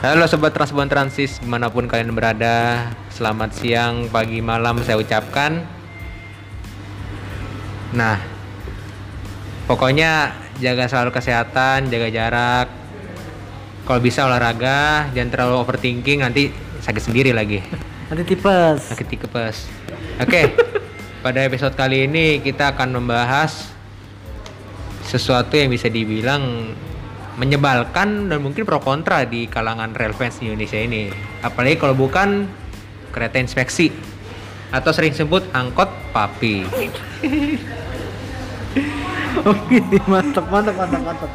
Halo 0.00 0.24
Sobat 0.24 0.56
Transbuan 0.56 0.88
Transis, 0.88 1.36
di 1.36 1.44
mana 1.44 1.68
pun 1.68 1.84
kalian 1.84 2.16
berada 2.16 2.88
Selamat 3.12 3.52
siang, 3.52 4.08
pagi, 4.08 4.40
malam 4.40 4.80
saya 4.80 4.96
ucapkan. 4.96 5.60
Nah, 7.92 8.16
pokoknya 9.68 10.32
jaga 10.56 10.88
selalu 10.88 11.12
kesehatan, 11.12 11.92
jaga 11.92 12.08
jarak. 12.08 12.72
Kalau 13.84 14.00
bisa 14.00 14.24
olahraga, 14.24 15.12
jangan 15.12 15.36
terlalu 15.36 15.68
overthinking, 15.68 16.24
nanti 16.24 16.48
sakit 16.80 17.02
sendiri 17.04 17.36
lagi. 17.36 17.60
Nanti 18.08 18.24
tipes. 18.24 18.80
Sakit 18.96 19.04
tipes. 19.04 19.68
Oke, 20.16 20.56
pada 21.28 21.44
episode 21.44 21.76
kali 21.76 22.08
ini 22.08 22.40
kita 22.40 22.72
akan 22.72 23.04
membahas 23.04 23.68
Sesuatu 25.04 25.60
yang 25.60 25.68
bisa 25.68 25.92
dibilang 25.92 26.72
menyebalkan 27.40 28.28
dan 28.28 28.38
mungkin 28.44 28.68
pro 28.68 28.84
kontra 28.84 29.24
di 29.24 29.48
kalangan 29.48 29.96
rail 29.96 30.12
fans 30.12 30.36
di 30.36 30.52
Indonesia 30.52 30.76
ini. 30.76 31.08
Apalagi 31.40 31.80
kalau 31.80 31.96
bukan 31.96 32.44
kereta 33.16 33.40
inspeksi 33.40 33.88
atau 34.68 34.92
sering 34.92 35.16
sebut 35.16 35.48
angkot 35.56 35.88
papi. 36.12 36.68
Oke, 39.40 39.80
mantap, 40.04 40.44
mantap, 40.52 40.74
mantap, 40.76 41.00
mantap. 41.00 41.30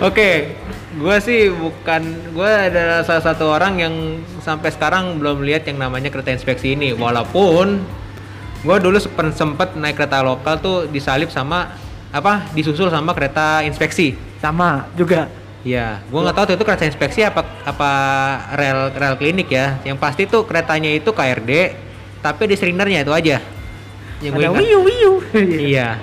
Oke, 0.00 0.56
gue 0.96 1.16
sih 1.20 1.52
bukan 1.52 2.02
gue 2.32 2.50
adalah 2.72 3.04
salah 3.04 3.20
satu 3.20 3.52
orang 3.52 3.76
yang 3.76 3.94
sampai 4.40 4.72
sekarang 4.72 5.20
belum 5.20 5.44
lihat 5.44 5.68
yang 5.68 5.76
namanya 5.76 6.08
kereta 6.08 6.32
inspeksi 6.32 6.72
ini. 6.72 6.96
Walaupun 6.96 7.84
gue 8.64 8.76
dulu 8.80 8.96
sempet, 8.96 9.36
sempet 9.36 9.68
naik 9.76 10.00
kereta 10.00 10.24
lokal 10.24 10.56
tuh 10.58 10.88
disalip 10.88 11.28
sama 11.28 11.76
apa 12.16 12.48
disusul 12.56 12.88
sama 12.88 13.12
kereta 13.12 13.60
inspeksi. 13.60 14.25
Sama 14.38 14.88
juga. 14.94 15.28
Iya, 15.66 15.98
gua 16.14 16.22
nggak 16.22 16.36
tahu 16.38 16.44
tuh 16.46 16.54
itu 16.54 16.64
kereta 16.64 16.84
inspeksi 16.86 17.20
apa 17.26 17.42
apa 17.66 17.90
rel 18.54 18.94
rel 18.94 19.14
klinik 19.18 19.50
ya. 19.50 19.82
Yang 19.82 19.98
pasti 19.98 20.22
tuh 20.24 20.46
keretanya 20.46 20.94
itu 20.94 21.10
KRD, 21.10 21.74
tapi 22.22 22.46
di 22.46 22.54
sirinernya 22.54 23.02
itu 23.02 23.10
aja. 23.10 23.42
Yang 24.22 24.32
Ada 24.38 24.48
wiu 24.54 24.78
wiu. 24.86 25.12
Iya. 25.74 25.98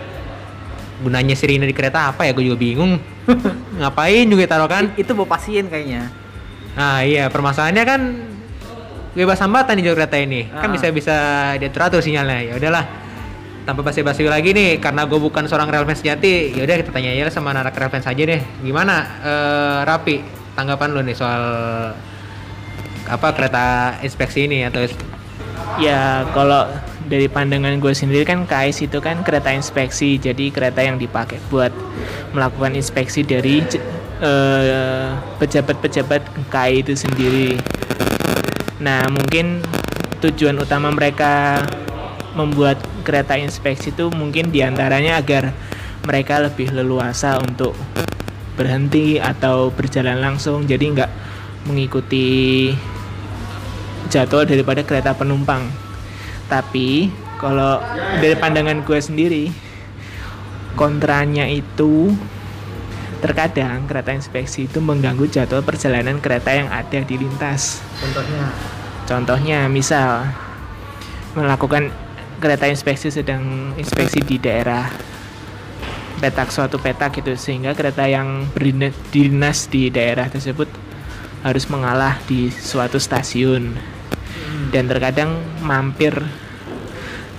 Gunanya 1.00 1.36
sirine 1.36 1.64
di 1.64 1.72
kereta 1.72 2.12
apa 2.12 2.28
ya? 2.28 2.36
Gue 2.36 2.48
juga 2.48 2.60
bingung. 2.60 3.00
Ngapain 3.80 4.28
juga 4.28 4.44
taruh 4.48 4.68
kan? 4.68 4.92
Itu 5.00 5.16
bawa 5.16 5.40
pasien 5.40 5.72
kayaknya. 5.72 6.12
Nah 6.76 7.02
iya, 7.04 7.32
permasalahannya 7.32 7.84
kan 7.88 8.02
bebas 9.16 9.40
hambatan 9.40 9.80
di 9.80 9.84
kereta 9.88 10.18
ini. 10.20 10.52
Kan 10.52 10.70
Ah. 10.70 10.74
bisa 10.76 10.88
bisa 10.92 11.16
diatur 11.56 11.88
atur 11.88 12.02
sinyalnya. 12.04 12.52
Ya 12.52 12.54
udahlah. 12.60 12.84
Tanpa 13.64 13.80
basi-basi 13.80 14.28
lagi 14.28 14.52
nih, 14.52 14.76
karena 14.84 15.08
gue 15.08 15.16
bukan 15.16 15.48
seorang 15.48 15.72
rail 15.72 15.88
fans 15.88 16.04
sejati, 16.04 16.52
ya 16.52 16.68
udah 16.68 16.76
kita 16.84 16.92
tanya 16.92 17.16
aja 17.16 17.32
sama 17.32 17.56
anak 17.56 17.72
rail 17.80 17.88
fans 17.88 18.04
aja 18.04 18.20
deh. 18.20 18.42
Gimana 18.60 18.96
eh, 19.24 19.80
Rapi 19.88 20.20
tanggapan 20.54 20.92
lu 20.94 21.02
nih 21.02 21.16
soal 21.16 21.44
apa 23.08 23.28
kereta 23.36 24.00
inspeksi 24.04 24.48
ini 24.48 24.68
atau 24.68 24.84
Ya 25.82 26.22
kalau 26.38 26.70
dari 27.10 27.26
pandangan 27.26 27.82
gue 27.82 27.94
sendiri 27.98 28.22
kan 28.30 28.46
KAIS 28.46 28.86
itu 28.86 29.02
kan 29.02 29.26
kereta 29.26 29.50
inspeksi 29.50 30.22
jadi 30.22 30.54
kereta 30.54 30.86
yang 30.86 31.02
dipakai 31.02 31.42
buat 31.50 31.74
melakukan 32.30 32.78
inspeksi 32.78 33.26
dari 33.26 33.66
eh, 34.22 35.08
pejabat-pejabat 35.42 36.22
KAI 36.54 36.86
itu 36.86 36.94
sendiri. 36.94 37.58
Nah 38.86 39.10
mungkin 39.10 39.66
tujuan 40.22 40.62
utama 40.62 40.94
mereka 40.94 41.66
membuat 42.38 42.78
kereta 43.04 43.36
inspeksi 43.36 43.92
itu 43.92 44.10
mungkin 44.10 44.50
di 44.50 44.64
antaranya 44.64 45.20
agar 45.20 45.52
mereka 46.08 46.40
lebih 46.40 46.72
leluasa 46.72 47.38
untuk 47.40 47.76
berhenti 48.56 49.18
atau 49.18 49.70
berjalan 49.74 50.22
langsung 50.22 50.64
jadi 50.64 50.84
nggak 50.94 51.12
mengikuti 51.68 52.72
jadwal 54.12 54.44
daripada 54.46 54.84
kereta 54.84 55.16
penumpang. 55.16 55.64
Tapi 56.52 57.10
kalau 57.40 57.80
dari 58.20 58.36
pandangan 58.38 58.84
gue 58.84 59.00
sendiri, 59.00 59.46
kontranya 60.76 61.48
itu 61.48 62.14
terkadang 63.24 63.88
kereta 63.88 64.12
inspeksi 64.12 64.68
itu 64.68 64.84
mengganggu 64.84 65.32
jadwal 65.32 65.64
perjalanan 65.64 66.20
kereta 66.20 66.52
yang 66.52 66.68
ada 66.68 67.00
di 67.02 67.16
lintas. 67.16 67.80
Contohnya. 68.04 68.46
Contohnya, 69.08 69.60
misal 69.72 70.28
melakukan 71.34 71.90
kereta 72.44 72.68
inspeksi 72.68 73.08
sedang 73.08 73.72
inspeksi 73.80 74.20
di 74.20 74.36
daerah 74.36 74.92
petak 76.20 76.52
suatu 76.52 76.76
petak 76.76 77.24
gitu 77.24 77.40
sehingga 77.40 77.72
kereta 77.72 78.04
yang 78.04 78.52
berdinas 78.52 78.92
dinas 79.16 79.72
di 79.72 79.88
daerah 79.88 80.28
tersebut 80.28 80.68
harus 81.40 81.72
mengalah 81.72 82.20
di 82.28 82.52
suatu 82.52 83.00
stasiun. 83.00 83.72
Dan 84.76 84.92
terkadang 84.92 85.40
mampir 85.64 86.20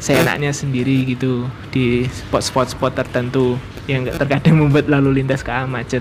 seenaknya 0.00 0.56
sendiri 0.56 1.04
gitu 1.04 1.52
di 1.68 2.08
spot-spot 2.08 2.72
spot 2.72 2.92
tertentu 2.96 3.60
yang 3.84 4.08
terkadang 4.08 4.56
membuat 4.56 4.88
lalu 4.88 5.20
lintas 5.20 5.44
KA 5.44 5.68
macet. 5.68 6.00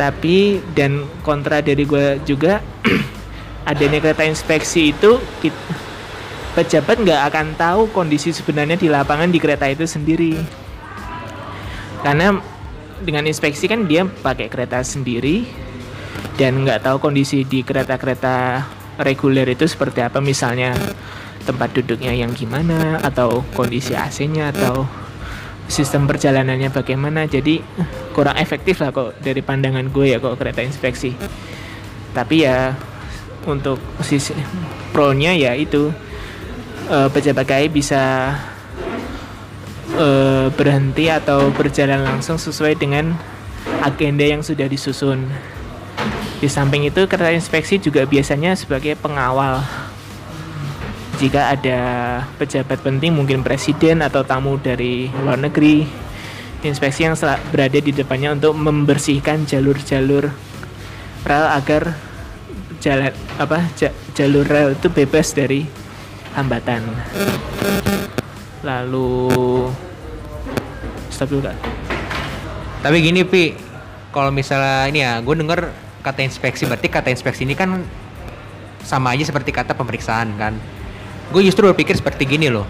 Tapi 0.00 0.64
dan 0.72 1.04
kontra 1.20 1.60
dari 1.60 1.84
gue 1.84 2.20
juga 2.24 2.64
adanya 3.70 4.00
kereta 4.00 4.24
inspeksi 4.28 4.96
itu 4.96 5.20
pejabat 6.56 6.96
nggak 7.04 7.22
akan 7.28 7.46
tahu 7.60 7.92
kondisi 7.92 8.32
sebenarnya 8.32 8.80
di 8.80 8.88
lapangan 8.88 9.28
di 9.28 9.36
kereta 9.36 9.68
itu 9.68 9.84
sendiri. 9.84 10.40
Karena 12.00 12.32
dengan 13.04 13.28
inspeksi 13.28 13.68
kan 13.68 13.84
dia 13.84 14.08
pakai 14.08 14.48
kereta 14.48 14.80
sendiri 14.80 15.44
dan 16.40 16.64
nggak 16.64 16.88
tahu 16.88 16.96
kondisi 16.96 17.44
di 17.44 17.60
kereta-kereta 17.60 18.64
reguler 19.04 19.44
itu 19.52 19.68
seperti 19.68 20.00
apa. 20.00 20.24
Misalnya 20.24 20.72
tempat 21.44 21.76
duduknya 21.76 22.16
yang 22.16 22.32
gimana 22.32 23.04
atau 23.04 23.44
kondisi 23.52 23.92
AC-nya 23.92 24.56
atau 24.56 24.88
sistem 25.68 26.08
perjalanannya 26.08 26.72
bagaimana. 26.72 27.28
Jadi 27.28 27.60
kurang 28.16 28.40
efektif 28.40 28.80
lah 28.80 28.96
kok 28.96 29.20
dari 29.20 29.44
pandangan 29.44 29.92
gue 29.92 30.16
ya 30.16 30.18
kok 30.24 30.40
kereta 30.40 30.64
inspeksi. 30.64 31.12
Tapi 32.16 32.48
ya 32.48 32.72
untuk 33.44 33.76
sisi 34.00 34.32
pro-nya 34.90 35.36
ya 35.36 35.52
itu 35.52 35.92
eh, 36.90 37.08
pejabat 37.10 37.44
KAI 37.46 37.68
bisa 37.70 38.34
eh, 39.94 40.46
berhenti 40.54 41.10
atau 41.10 41.50
berjalan 41.52 42.02
langsung 42.02 42.38
sesuai 42.38 42.78
dengan 42.78 43.14
agenda 43.82 44.24
yang 44.24 44.42
sudah 44.42 44.66
disusun. 44.70 45.26
Di 46.36 46.52
samping 46.52 46.84
itu 46.84 47.08
kereta 47.08 47.32
inspeksi 47.32 47.80
juga 47.80 48.04
biasanya 48.04 48.52
sebagai 48.52 48.92
pengawal. 49.00 49.64
Jika 51.16 51.56
ada 51.56 51.80
pejabat 52.36 52.84
penting 52.84 53.16
mungkin 53.16 53.40
presiden 53.40 54.04
atau 54.04 54.20
tamu 54.20 54.60
dari 54.60 55.08
luar 55.24 55.40
negeri 55.40 55.88
inspeksi 56.60 57.08
yang 57.08 57.16
berada 57.48 57.78
di 57.80 57.88
depannya 57.88 58.36
untuk 58.36 58.52
membersihkan 58.52 59.48
jalur-jalur 59.48 60.28
rel 61.24 61.46
agar 61.56 61.96
jalan 62.84 63.14
apa 63.40 63.64
ja- 63.80 63.94
jalur 64.12 64.44
rel 64.44 64.76
itu 64.76 64.92
bebas 64.92 65.32
dari 65.32 65.64
hambatan 66.36 66.84
lalu 68.60 69.32
stop 71.08 71.32
kak 71.40 71.56
Tapi 72.84 73.02
gini 73.02 73.26
Pi, 73.26 73.56
kalau 74.14 74.30
misalnya 74.30 74.86
ini 74.86 75.02
ya, 75.02 75.18
gue 75.18 75.34
denger 75.34 75.74
kata 76.06 76.22
inspeksi, 76.22 76.70
berarti 76.70 76.86
kata 76.86 77.10
inspeksi 77.10 77.42
ini 77.42 77.58
kan 77.58 77.82
sama 78.86 79.10
aja 79.16 79.26
seperti 79.26 79.50
kata 79.50 79.74
pemeriksaan 79.74 80.38
kan. 80.38 80.54
Gue 81.34 81.42
justru 81.42 81.66
berpikir 81.66 81.98
seperti 81.98 82.22
gini 82.28 82.46
loh. 82.46 82.62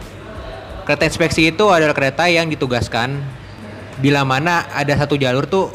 Kereta 0.88 1.04
inspeksi 1.04 1.52
itu 1.52 1.68
adalah 1.68 1.92
kereta 1.92 2.24
yang 2.32 2.48
ditugaskan 2.48 3.20
bila 4.00 4.24
mana 4.24 4.64
ada 4.72 4.96
satu 4.96 5.20
jalur 5.20 5.44
tuh 5.44 5.68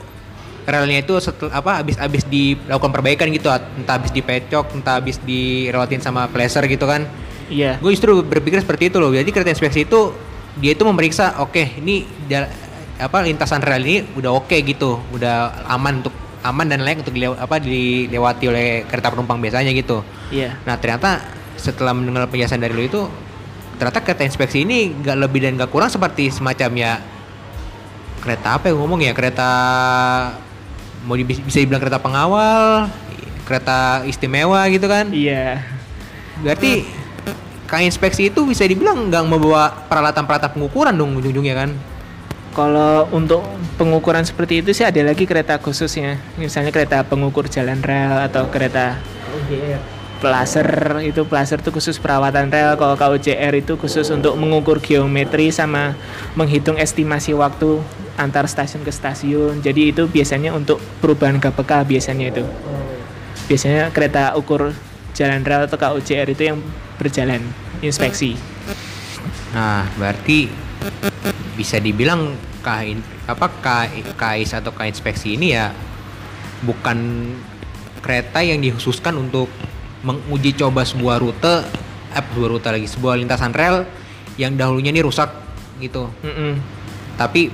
relnya 0.65 1.05
itu 1.05 1.21
setel, 1.21 1.53
apa 1.53 1.85
habis-habis 1.85 2.25
dilakukan 2.25 2.89
perbaikan 2.89 3.27
gitu, 3.29 3.51
entah 3.51 4.01
habis 4.01 4.09
dipecok, 4.09 4.73
entah 4.73 4.97
habis 4.97 5.21
direwatin 5.21 6.01
sama 6.01 6.25
placer 6.33 6.65
gitu 6.65 6.89
kan. 6.89 7.05
Iya 7.51 7.75
Gue 7.77 7.91
justru 7.91 8.23
berpikir 8.23 8.57
seperti 8.57 8.87
itu 8.87 8.97
loh. 8.97 9.11
Jadi 9.11 9.27
kereta 9.27 9.51
inspeksi 9.51 9.83
itu 9.83 10.15
dia 10.55 10.71
itu 10.71 10.81
memeriksa, 10.81 11.35
oke 11.37 11.59
ini 11.77 12.01
jal- 12.25 12.47
apa 12.95 13.17
lintasan 13.21 13.59
rel 13.59 13.81
ini 13.81 14.07
udah 14.13 14.31
oke 14.31 14.53
gitu, 14.55 14.99
udah 15.11 15.67
aman 15.67 15.99
untuk 15.99 16.15
aman 16.41 16.65
dan 16.65 16.81
layak 16.81 17.03
untuk 17.03 17.13
dilew- 17.13 17.35
apa 17.35 17.57
dilewati 17.57 18.45
oleh 18.47 18.65
kereta 18.85 19.11
penumpang 19.11 19.37
biasanya 19.37 19.69
gitu. 19.71 20.01
iya 20.29 20.57
Nah 20.63 20.75
ternyata 20.75 21.21
setelah 21.53 21.91
mendengar 21.91 22.25
penjelasan 22.25 22.57
dari 22.57 22.71
lo 22.71 22.81
itu 22.81 23.01
ternyata 23.75 23.99
kereta 23.99 24.21
inspeksi 24.21 24.61
ini 24.61 24.93
nggak 24.95 25.17
lebih 25.19 25.39
dan 25.41 25.57
nggak 25.57 25.69
kurang 25.69 25.89
seperti 25.89 26.29
semacam 26.29 26.69
ya 26.73 26.93
kereta 28.21 28.57
apa 28.57 28.69
yang 28.69 28.77
ngomong 28.77 29.01
ya 29.01 29.11
kereta 29.11 29.49
mau 31.01 31.17
di- 31.17 31.25
bisa 31.25 31.57
dibilang 31.57 31.81
kereta 31.81 31.97
pengawal, 31.97 32.85
kereta 33.43 34.05
istimewa 34.05 34.61
gitu 34.69 34.85
kan? 34.85 35.09
iya 35.09 35.65
Berarti 36.37 36.85
Kang 37.71 37.87
inspeksi 37.87 38.27
itu 38.27 38.43
bisa 38.43 38.67
dibilang 38.67 39.07
nggak 39.07 39.23
membawa 39.23 39.71
peralatan-peralatan 39.87 40.59
pengukuran 40.59 40.91
dong 40.91 41.15
ujung-ujungnya 41.15 41.55
kan? 41.55 41.71
Kalau 42.51 43.07
untuk 43.15 43.47
pengukuran 43.79 44.27
seperti 44.27 44.59
itu 44.59 44.75
sih 44.75 44.83
ada 44.83 44.99
lagi 44.99 45.23
kereta 45.23 45.55
khususnya. 45.55 46.19
Misalnya 46.35 46.75
kereta 46.75 46.99
pengukur 47.07 47.47
jalan 47.47 47.79
rel 47.79 48.27
atau 48.27 48.51
kereta 48.51 48.99
plaser 50.19 50.99
itu 50.99 51.23
plaser 51.23 51.63
itu 51.63 51.71
khusus 51.71 51.95
perawatan 51.95 52.51
rel. 52.51 52.75
Kalau 52.75 52.99
KUJR 52.99 53.55
itu 53.55 53.79
khusus 53.79 54.11
untuk 54.11 54.35
mengukur 54.35 54.83
geometri 54.83 55.47
sama 55.55 55.95
menghitung 56.35 56.75
estimasi 56.75 57.31
waktu 57.31 57.79
antar 58.19 58.51
stasiun 58.51 58.83
ke 58.83 58.91
stasiun. 58.91 59.63
Jadi 59.63 59.95
itu 59.95 60.11
biasanya 60.11 60.51
untuk 60.51 60.83
perubahan 60.99 61.39
KPK 61.39 61.87
biasanya 61.87 62.35
itu. 62.35 62.43
Biasanya 63.47 63.95
kereta 63.95 64.35
ukur 64.35 64.75
jalan 65.15 65.39
rel 65.47 65.71
atau 65.71 65.79
KUJR 65.79 66.35
itu 66.35 66.51
yang 66.51 66.59
berjalan 67.01 67.41
inspeksi. 67.81 68.37
Nah, 69.57 69.89
berarti 69.97 70.45
bisa 71.57 71.81
dibilang 71.81 72.37
kain 72.61 73.01
apa 73.25 73.49
KAIS 74.13 74.53
atau 74.53 74.69
K 74.69 74.85
inspeksi 74.85 75.33
ini 75.33 75.57
ya 75.57 75.73
bukan 76.61 77.25
kereta 78.05 78.45
yang 78.45 78.61
dikhususkan 78.61 79.17
untuk 79.17 79.49
menguji 80.05 80.53
coba 80.57 80.85
sebuah 80.85 81.17
rute 81.17 81.65
eh 82.13 82.21
sebuah 82.21 82.49
rute 82.53 82.69
lagi 82.69 82.85
sebuah 82.85 83.17
lintasan 83.17 83.53
rel 83.53 83.85
yang 84.37 84.53
dahulunya 84.53 84.93
ini 84.93 85.01
rusak 85.01 85.29
gitu. 85.81 86.05
Mm-mm. 86.21 86.61
Tapi 87.17 87.49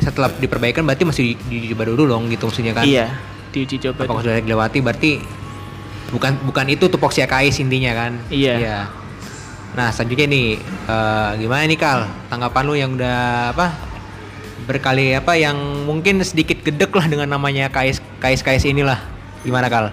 setelah 0.00 0.28
diperbaikan 0.36 0.84
berarti 0.84 1.04
masih 1.08 1.22
di- 1.32 1.68
dicoba 1.68 1.88
dulu 1.88 2.12
dong 2.12 2.28
gitu 2.28 2.48
maksudnya 2.48 2.76
kan. 2.76 2.84
Iya, 2.84 3.08
diuji 3.52 3.76
coba. 3.88 4.04
Apakah 4.04 4.22
sudah 4.24 4.40
dilewati 4.40 4.78
berarti 4.84 5.10
bukan 6.12 6.36
bukan 6.44 6.66
itu 6.68 6.86
tupoksi 6.92 7.24
KAIS 7.24 7.58
intinya 7.64 7.96
kan? 7.96 8.12
Iya. 8.28 8.86
Nah 9.72 9.88
selanjutnya 9.88 10.28
nih 10.28 10.60
eh, 10.86 11.30
gimana 11.40 11.64
nih 11.64 11.78
Kal 11.80 12.04
tanggapan 12.28 12.62
lu 12.68 12.74
yang 12.76 12.92
udah 12.92 13.50
apa 13.56 13.72
berkali 14.68 15.16
apa 15.16 15.34
yang 15.34 15.56
mungkin 15.88 16.22
sedikit 16.22 16.62
gedek 16.62 16.94
lah 16.94 17.08
dengan 17.08 17.26
namanya 17.32 17.72
KAIS 17.72 17.98
KAIS 18.20 18.44
KAIS 18.44 18.68
inilah 18.68 19.00
gimana 19.42 19.72
Kal? 19.72 19.88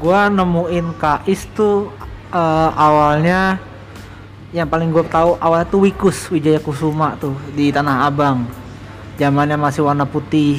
Gua 0.00 0.32
nemuin 0.32 0.96
Kais 0.96 1.44
tuh 1.52 1.92
eh, 2.32 2.70
awalnya 2.72 3.60
yang 4.50 4.66
paling 4.66 4.90
gue 4.90 5.06
tahu 5.06 5.38
awalnya 5.38 5.66
tuh 5.70 5.86
Wikus 5.86 6.26
Wijaya 6.26 6.58
Kusuma 6.58 7.14
tuh 7.14 7.38
di 7.54 7.70
Tanah 7.70 8.10
Abang. 8.10 8.50
Zamannya 9.14 9.54
masih 9.54 9.86
warna 9.86 10.02
putih. 10.02 10.58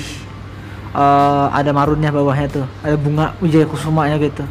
Eh, 0.96 1.46
ada 1.52 1.72
marunnya 1.72 2.12
bawahnya 2.12 2.48
tuh. 2.52 2.66
Ada 2.84 2.96
bunga 2.96 3.36
Wijaya 3.40 3.68
Kusumanya 3.68 4.16
gitu. 4.20 4.44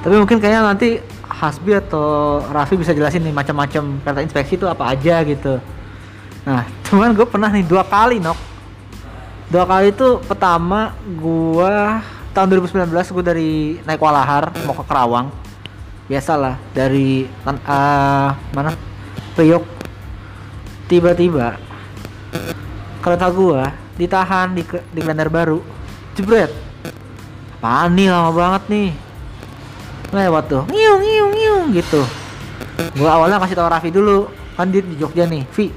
Tapi 0.00 0.14
mungkin 0.16 0.40
kayaknya 0.40 0.64
nanti 0.64 1.00
Hasbi 1.28 1.72
atau 1.76 2.40
Raffi 2.52 2.76
bisa 2.76 2.92
jelasin 2.92 3.24
nih 3.24 3.32
macam-macam 3.32 4.02
kereta 4.04 4.20
inspeksi 4.20 4.60
itu 4.60 4.66
apa 4.68 4.92
aja 4.92 5.24
gitu. 5.24 5.60
Nah, 6.44 6.64
cuman 6.88 7.12
gue 7.12 7.26
pernah 7.28 7.48
nih 7.52 7.64
dua 7.64 7.84
kali 7.84 8.20
nok. 8.20 8.36
Dua 9.50 9.64
kali 9.66 9.90
itu 9.90 10.22
pertama 10.24 10.94
gua 11.18 12.04
tahun 12.30 12.54
2019 12.70 12.86
gue 12.94 13.24
dari 13.26 13.50
naik 13.82 13.98
Walahar 13.98 14.54
mau 14.62 14.76
ke 14.76 14.84
Kerawang. 14.86 15.26
Biasalah 16.06 16.58
dari 16.72 17.24
eh, 17.26 18.28
mana? 18.54 18.72
Priok. 19.34 19.64
Tiba-tiba 20.90 21.54
kereta 23.00 23.30
gua 23.30 23.70
ditahan 24.00 24.56
di 24.56 24.64
di 24.64 25.00
Baru. 25.04 25.60
Jebret. 26.16 26.48
Apaan 27.60 27.92
nih 27.92 28.08
lama 28.08 28.32
banget 28.32 28.62
nih. 28.72 28.88
Lewat 30.16 30.44
tuh. 30.48 30.64
Ngiung 30.72 31.00
ngiung 31.04 31.30
ngiung 31.36 31.64
gitu. 31.76 32.02
Gua 32.96 33.20
awalnya 33.20 33.36
kasih 33.44 33.60
tahu 33.60 33.68
Raffi 33.68 33.90
dulu. 33.92 34.32
Kan 34.56 34.72
dia 34.72 34.80
di 34.80 34.96
Jogja 34.96 35.28
nih. 35.28 35.44
Vi, 35.52 35.68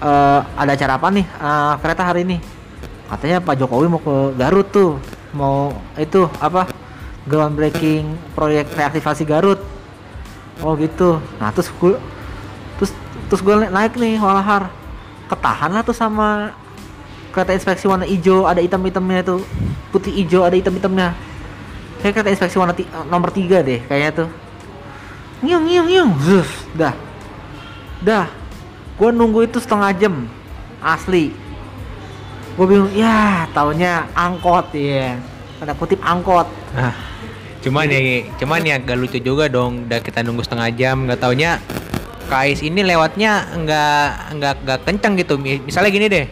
eh, 0.00 0.40
ada 0.56 0.72
acara 0.72 0.96
apa 0.96 1.08
nih 1.12 1.26
eh, 1.26 1.72
kereta 1.80 2.02
hari 2.04 2.20
ini 2.24 2.38
katanya 3.10 3.38
Pak 3.42 3.54
Jokowi 3.58 3.86
mau 3.90 4.00
ke 4.00 4.16
Garut 4.38 4.68
tuh 4.70 4.96
mau 5.34 5.74
itu 5.98 6.26
apa 6.38 6.70
groundbreaking 7.26 8.34
proyek 8.34 8.70
reaktivasi 8.74 9.26
Garut 9.28 9.60
oh 10.64 10.72
gitu 10.78 11.20
nah 11.38 11.52
terus 11.52 11.68
gue 11.74 11.94
terus 12.80 12.92
terus 13.28 13.40
gue 13.42 13.54
naik 13.68 13.98
nih 13.98 14.16
walahar 14.18 14.70
ketahan 15.28 15.70
lah 15.70 15.82
tuh 15.82 15.94
sama 15.94 16.54
kereta 17.30 17.54
inspeksi 17.54 17.86
warna 17.86 18.06
hijau 18.06 18.46
ada 18.46 18.60
hitam-hitamnya 18.62 19.22
tuh. 19.22 19.40
Putih 19.94 20.12
hijau 20.12 20.46
ada 20.46 20.54
hitam-hitamnya. 20.54 21.14
Kayak 22.02 22.12
kereta 22.20 22.30
inspeksi 22.34 22.56
warna 22.58 22.74
nomor 23.06 23.30
tiga 23.34 23.62
deh 23.64 23.82
kayaknya 23.86 24.24
tuh. 24.24 24.28
Ngiung 25.40 25.64
ngiung 25.64 25.86
ngiung. 25.88 26.10
Zuf, 26.20 26.50
dah. 26.76 26.94
Dah. 28.04 28.26
Gue 29.00 29.10
nunggu 29.14 29.48
itu 29.48 29.56
setengah 29.56 29.90
jam. 29.96 30.28
Asli. 30.84 31.32
Gue 32.58 32.66
bingung 32.66 32.92
ya 32.92 33.48
taunya 33.56 34.04
angkot 34.12 34.74
ya 34.76 35.16
tanda 35.56 35.72
kutip 35.76 36.00
angkot. 36.04 36.44
Nah, 36.76 36.92
cuman 37.64 37.88
ya 37.88 38.00
cuman 38.40 38.60
ya 38.64 38.74
agak 38.80 38.96
lucu 38.96 39.16
juga 39.20 39.48
dong 39.48 39.88
udah 39.88 40.00
kita 40.00 40.20
nunggu 40.24 40.44
setengah 40.44 40.68
jam 40.72 41.08
nggak 41.08 41.20
taunya 41.20 41.60
KAIS 42.28 42.64
ini 42.64 42.84
lewatnya 42.84 43.48
nggak 43.54 44.08
nggak 44.36 44.54
nggak 44.66 44.78
kencang 44.88 45.12
gitu. 45.20 45.40
Mi- 45.40 45.62
misalnya 45.62 45.90
gini 45.92 46.06
deh 46.08 46.26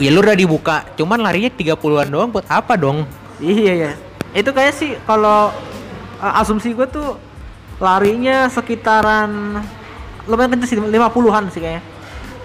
ya 0.00 0.08
lu 0.12 0.20
udah 0.24 0.36
dibuka 0.36 0.86
cuman 0.96 1.20
larinya 1.20 1.50
30-an 1.52 2.08
doang 2.08 2.30
buat 2.32 2.46
apa 2.48 2.76
dong 2.76 3.04
iya 3.42 3.72
ya 3.88 3.92
itu 4.32 4.48
kayak 4.52 4.72
sih 4.72 4.96
kalau 5.04 5.52
uh, 6.20 6.40
asumsi 6.40 6.72
gue 6.72 6.88
tuh 6.88 7.16
larinya 7.82 8.48
sekitaran 8.48 9.60
lumayan 10.24 10.54
kenceng 10.56 10.68
sih 10.70 10.78
50-an 10.78 11.50
sih 11.50 11.60
kayaknya 11.60 11.82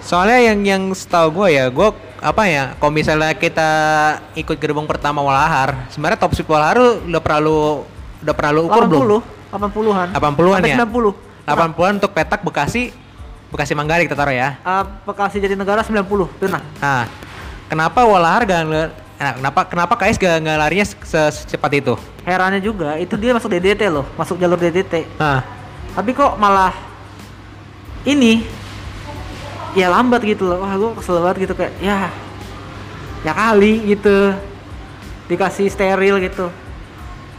Soalnya 0.08 0.40
yang 0.40 0.58
yang 0.64 0.82
setahu 0.96 1.44
gue 1.44 1.58
ya, 1.58 1.68
gue 1.68 1.88
apa 2.24 2.48
ya, 2.48 2.72
kalau 2.80 2.92
misalnya 2.96 3.36
kita 3.36 3.70
ikut 4.40 4.56
gerbong 4.56 4.88
pertama 4.88 5.20
Walahar, 5.20 5.84
sebenarnya 5.92 6.16
top 6.16 6.32
speed 6.32 6.48
Walahar 6.48 7.04
udah 7.04 7.20
pernah 7.20 7.40
lu 7.44 7.84
udah 8.24 8.34
pernah 8.34 8.52
lu 8.56 8.60
ukur 8.72 8.88
belum? 8.88 9.20
80 9.52 9.52
80-an 9.52 10.08
80-an 10.16 10.60
Sampai 10.64 10.72
ya? 10.72 10.76
90 10.80 11.44
80-an 11.76 11.92
untuk 12.00 12.12
petak 12.16 12.40
Bekasi 12.40 12.82
Bekasi 13.52 13.72
Manggarai 13.76 14.08
kita 14.08 14.16
taruh 14.16 14.32
ya. 14.32 14.56
Uh, 14.64 14.84
Bekasi 15.04 15.44
Jatinegara 15.44 15.84
90 15.84 16.00
pernah 16.40 16.64
Nah, 16.80 17.04
kenapa 17.68 18.00
Walahar 18.02 18.42
gak 18.42 18.62
nge- 18.64 18.92
nah, 19.16 19.32
kenapa 19.34 19.60
kenapa 19.64 19.92
KS 19.94 20.16
gak, 20.16 20.34
gak 20.40 20.58
larinya 20.58 20.86
se- 20.86 21.32
secepat 21.32 21.70
itu? 21.76 21.94
herannya 22.24 22.60
juga 22.60 22.96
itu 22.96 23.16
dia 23.16 23.32
masuk 23.32 23.48
DDT 23.48 23.88
loh 23.88 24.04
masuk 24.14 24.36
jalur 24.36 24.56
DDT 24.56 25.08
Nah, 25.16 25.40
tapi 25.92 26.12
kok 26.12 26.36
malah 26.36 26.72
ini 28.04 28.44
ya 29.74 29.88
lambat 29.88 30.24
gitu 30.24 30.44
loh. 30.44 30.60
Wah 30.60 30.72
gue 30.72 30.90
kesel 30.96 31.20
banget 31.20 31.48
gitu 31.48 31.54
kayak 31.54 31.72
ya 31.78 32.08
ya 33.20 33.32
kali 33.32 33.84
gitu. 33.86 34.32
Dikasih 35.28 35.68
steril 35.68 36.16
gitu. 36.18 36.48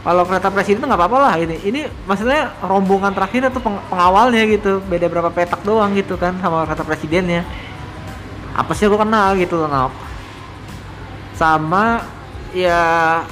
Kalau 0.00 0.22
kereta 0.24 0.48
presiden 0.48 0.80
tuh 0.80 0.88
nggak 0.88 1.00
apa-apa 1.00 1.18
lah 1.20 1.34
ini. 1.36 1.58
Ini 1.60 1.80
maksudnya 2.06 2.54
rombongan 2.62 3.12
terakhir 3.12 3.50
itu 3.50 3.58
peng- 3.58 3.82
pengawalnya 3.86 4.46
gitu. 4.46 4.78
Beda 4.82 5.06
berapa 5.06 5.28
petak 5.28 5.60
doang 5.60 5.90
gitu 5.92 6.14
kan 6.14 6.38
sama 6.38 6.64
kereta 6.64 6.84
presidennya. 6.84 7.42
Apa 8.54 8.72
sih 8.74 8.86
gue 8.86 8.96
kenal 8.96 9.34
gitu 9.34 9.58
loh 9.58 9.66
Nok. 9.66 9.92
Sama 11.40 12.04
ya 12.52 12.80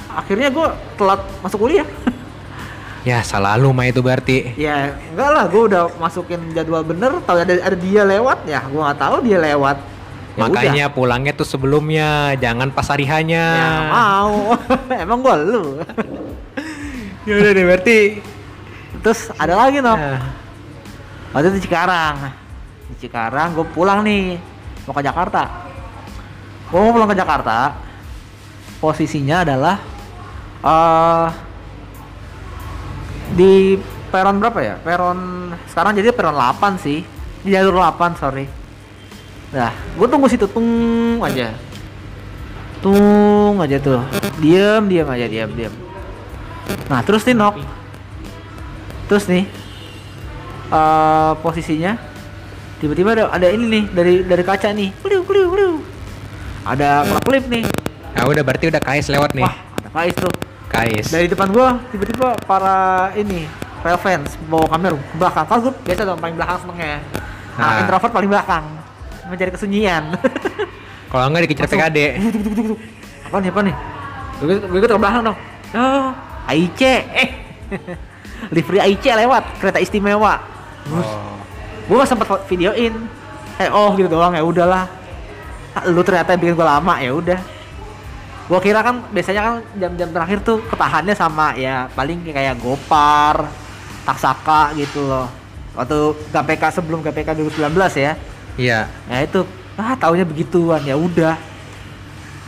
akhirnya 0.09 0.49
gue 0.49 0.67
telat 0.97 1.21
masuk 1.45 1.69
kuliah 1.69 1.85
ya 3.09 3.21
salah 3.21 3.55
lu 3.55 3.71
mah 3.71 3.87
itu 3.87 4.01
berarti. 4.03 4.57
Ya 4.59 4.97
enggak 5.13 5.29
lah, 5.31 5.45
gue 5.47 5.61
udah 5.71 5.83
masukin 6.01 6.41
jadwal 6.51 6.83
bener, 6.83 7.21
tahu 7.23 7.37
ada 7.39 7.55
ada 7.61 7.77
dia 7.77 8.03
lewat 8.03 8.43
ya, 8.43 8.59
gue 8.67 8.81
nggak 8.81 8.99
tahu 8.99 9.15
dia 9.23 9.39
lewat. 9.39 9.77
Ya 10.35 10.39
Makanya 10.45 10.85
pulangnya 10.91 11.33
tuh 11.35 11.47
sebelumnya, 11.47 12.35
jangan 12.39 12.71
pas 12.71 12.87
hari 12.87 13.07
hanya. 13.07 13.43
udah. 13.43 13.63
ya 13.63 13.79
mau, 13.87 14.35
emang 15.07 15.19
gue 15.23 15.35
lu. 15.47 15.63
ya 17.27 17.33
udah 17.39 17.51
deh 17.55 17.65
berarti. 17.65 17.99
Terus 18.99 19.31
ada 19.39 19.53
lagi 19.55 19.79
no, 19.79 19.95
Nah, 19.95 20.19
waktu 21.31 21.55
itu 21.55 21.55
di 21.55 21.61
Cikarang, 21.65 22.15
di 22.91 22.95
Cikarang 22.99 23.55
gue 23.55 23.65
pulang 23.71 24.03
nih, 24.03 24.35
mau 24.83 24.91
ke 24.91 25.01
Jakarta. 25.07 25.71
Gue 26.67 26.77
mau 26.83 26.91
pulang 26.91 27.09
ke 27.09 27.15
Jakarta, 27.15 27.79
posisinya 28.79 29.43
adalah 29.43 29.75
eh 30.63 31.27
di 33.35 33.77
peron 34.09 34.41
berapa 34.41 34.59
ya? 34.59 34.75
Peron 34.81 35.51
sekarang 35.69 35.93
jadi 35.93 36.09
peron 36.15 36.33
8 36.35 36.81
sih. 36.81 37.05
Di 37.39 37.55
jalur 37.55 37.79
8, 37.79 38.19
sorry. 38.19 38.49
Nah, 39.55 39.71
gue 39.71 40.07
tunggu 40.11 40.27
situ 40.27 40.43
tung 40.49 40.67
aja. 41.23 41.55
Tung 42.83 43.55
aja 43.63 43.79
tuh. 43.79 44.03
Diam, 44.43 44.91
diam 44.91 45.07
aja, 45.07 45.25
diam, 45.29 45.51
diam. 45.55 45.71
Nah, 46.91 46.99
terus 47.05 47.23
nih 47.23 47.37
nok. 47.37 47.55
Terus 49.07 49.25
nih 49.25 49.45
eh 50.69 51.31
posisinya 51.41 51.97
tiba-tiba 52.77 53.17
ada 53.17 53.33
ada 53.33 53.47
ini 53.49 53.65
nih 53.65 53.83
dari 53.89 54.13
dari 54.21 54.43
kaca 54.45 54.69
nih. 54.69 54.93
Ada 56.65 57.09
klip 57.25 57.49
nih. 57.49 57.65
Nah 58.09 58.23
udah 58.25 58.41
berarti 58.41 58.65
udah 58.67 58.81
KS 58.81 59.07
lewat 59.09 59.31
nih. 59.33 59.45
Wah, 59.45 59.55
ada 59.55 59.89
kais 59.91 60.15
tuh. 60.15 60.33
KS. 60.69 61.05
Dari 61.09 61.27
depan 61.27 61.47
gua 61.49 61.77
tiba-tiba 61.89 62.37
para 62.43 62.77
ini 63.13 63.45
rail 63.79 63.97
fans 63.97 64.37
bawa 64.45 64.65
kamera 64.67 64.93
ke 64.93 65.15
belakang. 65.15 65.45
Kan 65.45 65.57
gua 65.61 65.73
biasa 65.75 66.01
dong 66.03 66.19
paling 66.19 66.35
belakang 66.35 66.57
senengnya. 66.59 66.97
Nah, 67.55 67.59
Nah. 67.59 67.79
introvert 67.81 68.11
paling 68.11 68.29
belakang. 68.29 68.65
mencari 69.29 69.53
kesunyian. 69.53 70.03
Kalau 71.13 71.25
enggak 71.25 71.45
dikejar. 71.45 71.69
PKD. 71.69 71.99
apa 73.29 73.37
nih 73.37 73.49
apa 73.53 73.61
nih? 73.61 73.75
Gue 74.41 74.55
gue 74.57 74.79
ke 74.81 74.97
belakang 74.97 75.21
dong. 75.21 75.37
Oh, 75.69 76.09
AIC. 76.49 76.81
Eh. 77.13 77.29
Livery 78.57 78.81
AIC 78.81 79.05
lewat 79.05 79.61
kereta 79.61 79.77
istimewa. 79.77 80.41
Terus 80.81 81.05
Oh. 81.05 81.37
gue 81.85 82.25
fo- 82.25 82.41
videoin. 82.49 82.93
Eh 83.61 83.69
oh 83.69 83.93
gitu 83.93 84.09
doang 84.09 84.33
ya 84.33 84.41
udahlah. 84.41 84.89
Ah, 85.77 85.85
Lu 85.85 86.01
ternyata 86.01 86.33
bikin 86.33 86.57
gue 86.57 86.65
lama 86.65 86.97
ya 86.97 87.13
udah. 87.13 87.37
Gua 88.49 88.57
kira 88.57 88.81
kan 88.81 89.05
biasanya 89.13 89.41
kan 89.45 89.55
jam-jam 89.77 90.09
terakhir 90.09 90.41
tuh 90.41 90.57
ketahannya 90.65 91.13
sama 91.13 91.53
ya 91.53 91.85
paling 91.93 92.25
kayak 92.25 92.57
Gopar, 92.57 93.45
Taksaka 94.09 94.73
gitu 94.73 95.05
loh. 95.05 95.29
Waktu 95.77 96.17
KPK 96.33 96.63
sebelum 96.81 97.05
KPK 97.05 97.37
2019 97.37 97.69
ya. 97.93 98.13
Iya. 98.57 98.79
Ya 98.89 99.17
itu 99.21 99.45
ah 99.77 99.93
taunya 99.93 100.25
begituan 100.25 100.81
ya 100.81 100.97
udah. 100.97 101.37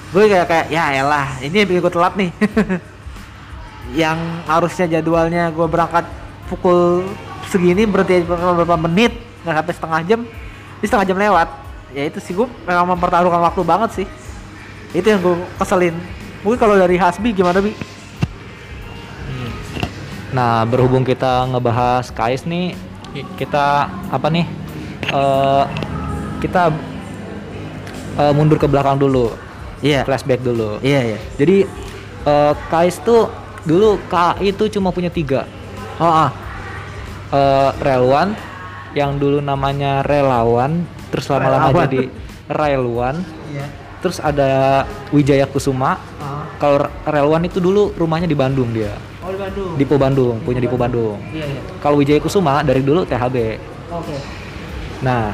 Gue 0.10 0.25
kayak 0.25 0.50
kayak 0.50 0.67
ya 0.74 0.89
elah 0.89 1.38
ini 1.39 1.53
yang 1.53 1.70
bikin 1.70 1.81
gue 1.86 1.93
telat 1.93 2.13
nih. 2.17 2.31
yang 4.01 4.17
harusnya 4.50 4.89
jadwalnya 4.98 5.53
gue 5.53 5.67
berangkat 5.70 6.10
pukul 6.50 7.05
segini 7.51 7.84
berarti 7.84 8.24
beberapa 8.24 8.77
menit 8.79 9.12
nggak 9.43 9.55
sampai 9.60 9.74
setengah 9.75 10.01
jam 10.08 10.20
ini 10.79 10.86
setengah 10.88 11.08
jam 11.08 11.17
lewat 11.20 11.48
ya 11.91 12.03
itu 12.08 12.20
sih 12.24 12.31
gue 12.31 12.48
memang 12.63 12.96
mempertaruhkan 12.96 13.41
waktu 13.43 13.62
banget 13.67 13.89
sih 14.03 14.08
itu 14.91 15.07
yang 15.07 15.19
gue 15.24 15.36
keselin. 15.55 15.95
Mungkin 16.43 16.60
kalau 16.60 16.75
dari 16.75 17.00
Hasbi 17.00 17.31
gimana 17.31 17.63
bi? 17.63 17.71
Nah, 20.31 20.63
berhubung 20.63 21.03
kita 21.03 21.43
ngebahas 21.51 22.07
KAIS 22.12 22.48
nih, 22.48 22.75
kita 23.36 23.88
apa 24.12 24.27
nih? 24.31 24.48
eh 25.12 25.65
kita 26.39 26.71
eh, 28.15 28.31
mundur 28.31 28.55
ke 28.55 28.63
belakang 28.63 28.95
dulu, 28.95 29.36
iya. 29.83 30.07
Flashback 30.07 30.39
dulu. 30.39 30.79
iya 30.79 31.03
iya. 31.03 31.19
Jadi 31.36 31.67
eh 32.24 32.53
KAIS 32.71 33.03
tuh 33.03 33.27
dulu 33.67 34.00
KAI 34.07 34.55
itu 34.55 34.71
cuma 34.71 34.95
punya 34.95 35.12
tiga, 35.12 35.43
oh 36.00 36.07
ah. 36.07 36.31
Eh 37.31 37.69
Relwan, 37.83 38.36
yang 38.95 39.19
dulu 39.19 39.43
namanya 39.43 40.00
Relawan, 40.03 40.88
terus 41.12 41.27
lama-lama 41.27 41.75
Relawan. 41.75 41.83
jadi 41.88 42.01
Railwan, 42.60 43.15
iya 43.51 43.80
terus 44.01 44.17
ada 44.17 44.84
Wijaya 45.10 45.46
Kusuma. 45.46 46.01
ah. 46.17 46.43
Kalau 46.58 46.77
Relwan 47.05 47.41
itu 47.41 47.58
dulu 47.58 47.89
rumahnya 47.93 48.25
di 48.25 48.38
Bandung 48.38 48.70
dia, 48.70 48.93
oh 49.22 49.29
di 49.29 49.38
Bandung 49.38 49.72
Dipo 49.74 49.96
Bandung, 49.98 50.36
punya 50.41 50.62
Dipo 50.62 50.77
Bandung. 50.77 51.17
iya 51.34 51.46
iya 51.48 51.62
Kalau 51.79 51.98
Wijaya 51.98 52.17
Kusuma 52.17 52.62
dari 52.62 52.81
dulu 52.81 53.01
THB. 53.01 53.58
oke 53.89 54.15
Nah, 55.01 55.34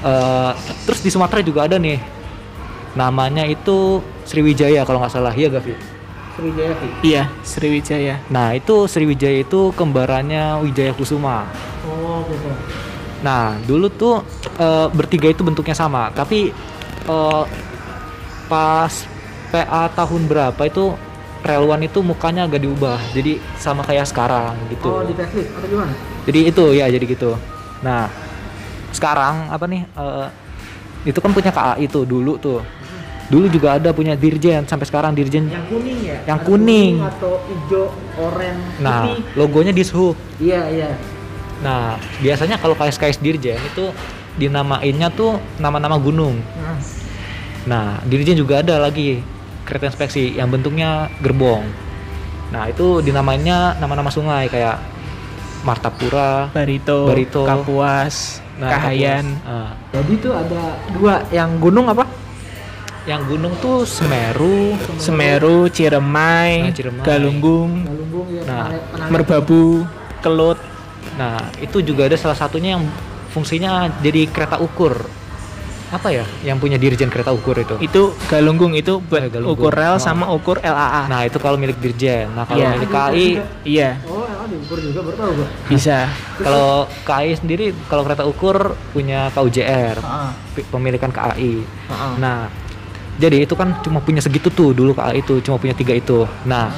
eh, 0.00 0.52
terus 0.84 1.04
di 1.04 1.12
Sumatera 1.12 1.44
juga 1.44 1.68
ada 1.68 1.76
nih. 1.76 2.00
Namanya 2.96 3.44
itu 3.44 4.00
Sriwijaya 4.24 4.80
kalau 4.82 5.04
nggak 5.04 5.12
salah, 5.12 5.36
iya 5.36 5.52
Gavi. 5.52 5.76
Sriwijaya 6.32 6.72
Bi. 6.72 6.88
Iya, 7.04 7.22
Sriwijaya. 7.44 8.16
Nah, 8.28 8.56
itu 8.56 8.88
Sriwijaya 8.88 9.44
itu 9.44 9.72
kembarannya 9.72 10.64
Wijaya 10.64 10.96
Kusuma. 10.96 11.44
oh 11.84 12.24
gitu 12.28 12.48
Nah, 13.20 13.60
dulu 13.64 13.92
tuh 13.92 14.24
eh, 14.56 14.88
bertiga 14.88 15.28
itu 15.28 15.44
bentuknya 15.44 15.76
sama, 15.76 16.08
tapi 16.12 16.56
eh, 17.04 17.42
pas 18.46 18.92
PA 19.48 19.86
tahun 19.88 20.22
berapa 20.24 20.62
itu 20.62 20.94
Relwan 21.38 21.78
itu 21.80 22.02
mukanya 22.02 22.42
agak 22.42 22.58
diubah, 22.58 22.98
jadi 23.12 23.38
sama 23.54 23.80
kayak 23.80 24.02
sekarang 24.04 24.58
gitu. 24.66 24.90
oh 24.90 25.00
di 25.00 25.14
facelift 25.14 25.52
atau 25.52 25.68
gimana 25.68 25.94
Jadi 26.26 26.38
itu 26.44 26.64
ya 26.72 26.86
jadi 26.86 27.04
gitu. 27.06 27.38
Nah 27.80 28.10
sekarang 28.90 29.46
apa 29.46 29.62
nih? 29.64 29.86
eh, 29.86 30.26
itu 31.04 31.14
kan 31.16 31.30
punya 31.30 31.50
KAI 31.50 31.86
itu 31.86 32.02
dulu 32.02 32.34
tuh. 32.36 32.66
Dulu 33.26 33.46
juga 33.46 33.74
ada 33.74 33.90
punya 33.90 34.14
Dirjen 34.14 34.62
sampai 34.64 34.86
sekarang 34.86 35.10
Dirjen. 35.10 35.46
yang 35.46 35.66
kuning 35.66 35.98
ya 36.00 36.18
Yang 36.24 36.38
Ada 36.38 36.46
kuning. 36.46 36.94
atau 37.04 37.32
hijau 37.44 37.84
oranye 38.16 38.66
Nah 38.78 38.98
putih. 39.04 39.22
logonya 39.34 39.70
Dishub. 39.70 40.14
iya 40.38 40.66
iya 40.66 40.90
Nah 41.58 41.94
biasanya 42.18 42.54
kalau 42.56 42.74
KS-KS 42.74 43.18
Dirjen 43.18 43.58
itu 43.60 43.90
dinamainnya 44.34 45.10
tuh 45.10 45.38
nama-nama 45.56 45.94
gunung. 45.96 46.42
nah, 46.54 46.74
Nah 47.66 48.00
Dirjen 48.06 48.38
juga 48.38 48.62
ada 48.62 48.78
lagi 48.78 49.20
kereta 49.66 49.90
inspeksi 49.90 50.38
yang 50.38 50.48
bentuknya 50.48 51.10
gerbong. 51.18 51.66
Nah 52.54 52.70
itu 52.70 53.02
dinamainnya 53.02 53.74
nama-nama 53.82 54.08
sungai 54.08 54.46
kayak 54.46 54.78
Martapura. 55.66 56.54
Barito, 56.54 57.10
Barito. 57.10 57.42
Kapuas, 57.42 58.38
Nah, 58.56 58.70
Kahayan. 58.70 59.26
Kapuas. 59.26 59.50
Nah, 59.50 59.70
jadi 59.92 60.12
tuh 60.22 60.32
ada 60.32 60.62
dua 60.94 61.14
yang 61.34 61.58
gunung 61.58 61.90
apa 61.90 62.06
yang 63.06 63.22
gunung 63.26 63.54
tuh 63.62 63.86
Semeru, 63.86 64.74
Semeru, 64.98 65.70
Ciremai, 65.70 66.70
Nah, 66.70 66.74
Ciremai. 66.74 67.04
Galunggung, 67.06 67.86
Galunggung 67.86 68.26
ya 68.34 68.42
Nah, 68.46 68.66
Merbabu, 69.10 69.86
Kelut. 70.22 70.58
Nah, 71.14 71.50
itu 71.62 71.82
juga 71.86 72.10
ada 72.10 72.18
salah 72.18 72.34
satunya 72.34 72.74
yang 72.78 72.82
fungsinya 73.30 73.90
jadi 74.02 74.26
kereta 74.30 74.58
ukur. 74.58 75.06
Apa 75.86 76.10
ya? 76.10 76.24
Yang 76.42 76.58
punya 76.58 76.76
dirjen 76.76 77.06
kereta 77.06 77.30
ukur 77.30 77.54
itu. 77.54 77.78
Itu 77.78 78.10
Galunggung 78.26 78.74
itu 78.74 78.98
buat 79.00 79.22
Eh, 79.22 79.30
Galunggung. 79.30 79.54
ukur 79.56 79.72
rel 79.72 79.94
Oh. 79.94 80.02
sama 80.02 80.26
ukur 80.28 80.58
LAA. 80.58 81.06
Nah, 81.06 81.22
itu 81.22 81.38
kalau 81.38 81.54
milik 81.54 81.78
dirjen. 81.78 82.26
Nah, 82.28 82.42
kalau 82.42 82.58
Iya. 82.58 82.70
milik 82.72 82.90
KAI, 82.90 83.28
Iya, 83.62 83.90
oh 84.02 84.26
yang 84.26 84.46
diukur 84.48 84.78
juga 84.80 85.00
baru 85.00 85.16
tahu 85.16 85.30
gua 85.32 85.48
bisa. 85.66 86.10
kalau 86.36 86.68
KAI 87.02 87.34
sendiri 87.34 87.70
kalau 87.86 88.02
kereta 88.02 88.22
ukur 88.24 88.56
punya 88.90 89.30
KUJR, 89.30 89.96
ah 90.00 90.34
pi- 90.52 90.66
pemilikan 90.66 91.08
KAI. 91.08 91.62
ah 91.86 92.14
Nah, 92.16 92.38
jadi 93.16 93.42
itu 93.42 93.54
kan 93.54 93.78
cuma 93.80 93.98
punya 94.00 94.18
segitu 94.18 94.50
tuh 94.50 94.70
dulu 94.70 94.90
KAI 94.90 95.22
itu, 95.22 95.38
cuma 95.40 95.54
punya 95.56 95.72
tiga 95.72 95.92
itu. 95.92 96.26
Nah, 96.42 96.74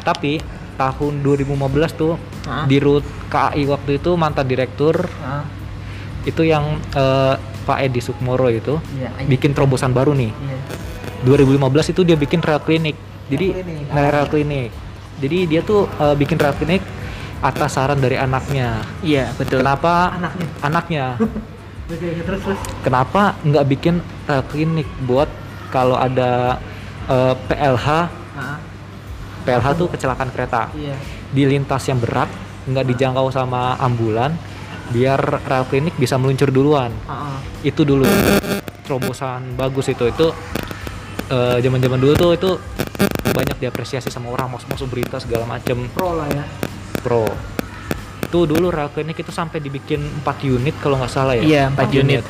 tapi 0.00 0.38
tahun 0.76 1.18
2015 1.20 1.90
tuh 1.90 2.14
Ah. 2.44 2.62
di 2.64 2.78
root 2.78 3.02
KAI 3.26 3.66
waktu 3.66 3.98
itu 3.98 4.14
mantan 4.14 4.46
direktur 4.46 5.02
ah 5.18 5.42
itu 6.22 6.42
yang 6.42 6.62
eh, 6.92 7.34
Pak 7.66 7.82
Edi 7.82 7.98
Sukmoro 7.98 8.46
itu 8.46 8.78
iya. 8.94 9.10
bikin 9.26 9.50
terobosan 9.52 9.90
baru 9.90 10.14
nih. 10.14 10.30
iya 10.30 10.58
2015 11.26 11.92
itu 11.96 12.00
dia 12.06 12.14
bikin 12.14 12.38
rel 12.38 12.62
klinik. 12.62 12.94
Jadi 13.26 13.50
Rel 13.50 13.64
klinik. 13.66 13.86
rel, 13.90 14.10
rel 14.14 14.26
klinik. 14.30 14.70
Jadi 15.18 15.38
dia 15.50 15.60
tuh 15.66 15.90
eh, 15.98 16.14
bikin 16.14 16.38
rel 16.38 16.54
klinik 16.54 16.82
atas 17.42 17.74
saran 17.74 17.98
dari 17.98 18.14
anaknya. 18.14 18.86
Iya, 19.02 19.34
betul. 19.34 19.64
Kenapa 19.64 20.14
Anaknya. 20.14 20.46
Anaknya. 20.62 21.06
Terus 21.86 22.42
terus 22.42 22.58
Kenapa 22.82 23.38
nggak 23.46 23.64
bikin 23.70 24.02
rel 24.26 24.42
klinik 24.50 24.86
buat 25.06 25.30
kalau 25.74 25.98
ada 25.98 26.62
eh, 27.10 27.34
PLH, 27.50 27.86
ah 28.38 28.58
PLH 29.46 29.66
tuh 29.78 29.86
kecelakaan 29.94 30.30
kereta 30.34 30.66
iya 30.74 30.98
di 31.30 31.42
lintas 31.46 31.86
yang 31.86 31.98
berat, 31.98 32.30
nggak 32.66 32.86
dijangkau 32.94 33.30
sama 33.30 33.74
ambulan, 33.78 34.34
biar 34.88 35.18
rel 35.42 35.64
klinik 35.64 35.94
bisa 35.94 36.14
meluncur 36.14 36.48
duluan. 36.48 36.92
ah. 37.04 37.38
itu 37.60 37.82
dulu 37.82 38.06
terobosan 38.80 39.54
bagus 39.54 39.88
itu 39.88 40.06
itu 40.06 40.26
eh, 41.28 41.58
zaman-zaman 41.58 41.98
dulu 41.98 42.12
tuh 42.14 42.30
itu 42.32 42.50
banyak 43.28 43.58
diapresiasi 43.58 44.08
sama 44.08 44.30
orang 44.30 44.48
masuk 44.48 44.70
masuk 44.70 44.86
berita 44.88 45.18
segala 45.18 45.42
macem 45.44 45.90
pro 45.90 46.14
lah 46.14 46.28
ya 46.28 46.44
pro 47.00 47.26
itu 48.22 48.38
dulu 48.44 48.70
rel 48.70 48.88
klinik 48.88 49.16
itu 49.16 49.30
sampai 49.30 49.58
dibikin 49.58 50.02
4 50.20 50.24
unit 50.48 50.74
kalau 50.76 50.96
nggak 50.96 51.10
salah 51.10 51.34
ya 51.34 51.42
Iya, 51.42 51.62
empat 51.68 51.84
Empat 51.84 52.00
unit. 52.00 52.22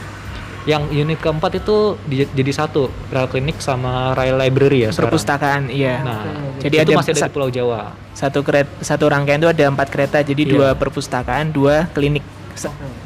yang 0.67 0.83
unit 0.89 1.17
keempat 1.17 1.53
itu 1.57 1.77
di- 2.03 2.27
jadi 2.27 2.53
satu 2.53 2.91
rel 3.07 3.29
klinik 3.29 3.57
sama 3.59 4.13
rail 4.13 4.35
library 4.35 4.83
ya 4.83 4.91
sekarang. 4.91 5.09
Perpustakaan, 5.09 5.63
iya. 5.69 6.03
nah 6.03 6.27
Jadi 6.59 6.75
itu 6.75 6.91
ada 6.91 6.99
masih 6.99 7.13
ada 7.13 7.23
di 7.23 7.31
Pulau 7.31 7.49
Jawa 7.49 7.95
satu 8.11 8.41
kereta, 8.41 8.73
satu 8.81 9.05
rangkaian 9.07 9.39
itu 9.39 9.47
ada 9.47 9.65
empat 9.67 9.89
kereta, 9.89 10.19
jadi 10.21 10.43
Iya. 10.43 10.51
dua 10.51 10.69
perpustakaan, 10.73 11.49
dua 11.51 11.87
klinik. 11.91 12.25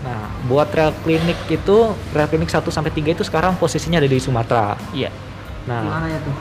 Nah 0.01 0.31
buat 0.47 0.71
rel 0.71 0.95
klinik 1.01 1.37
itu 1.47 1.77
rel 2.11 2.27
klinik 2.27 2.49
1 2.49 2.63
sampai 2.67 2.91
3 2.91 3.13
itu 3.13 3.23
sekarang 3.23 3.55
posisinya 3.55 3.99
ada 3.99 4.07
di 4.07 4.17
Sumatera 4.17 4.75
Iya. 4.91 5.11
nah 5.63 5.83
gimana 5.83 6.07
ya 6.09 6.19
tuh 6.21 6.35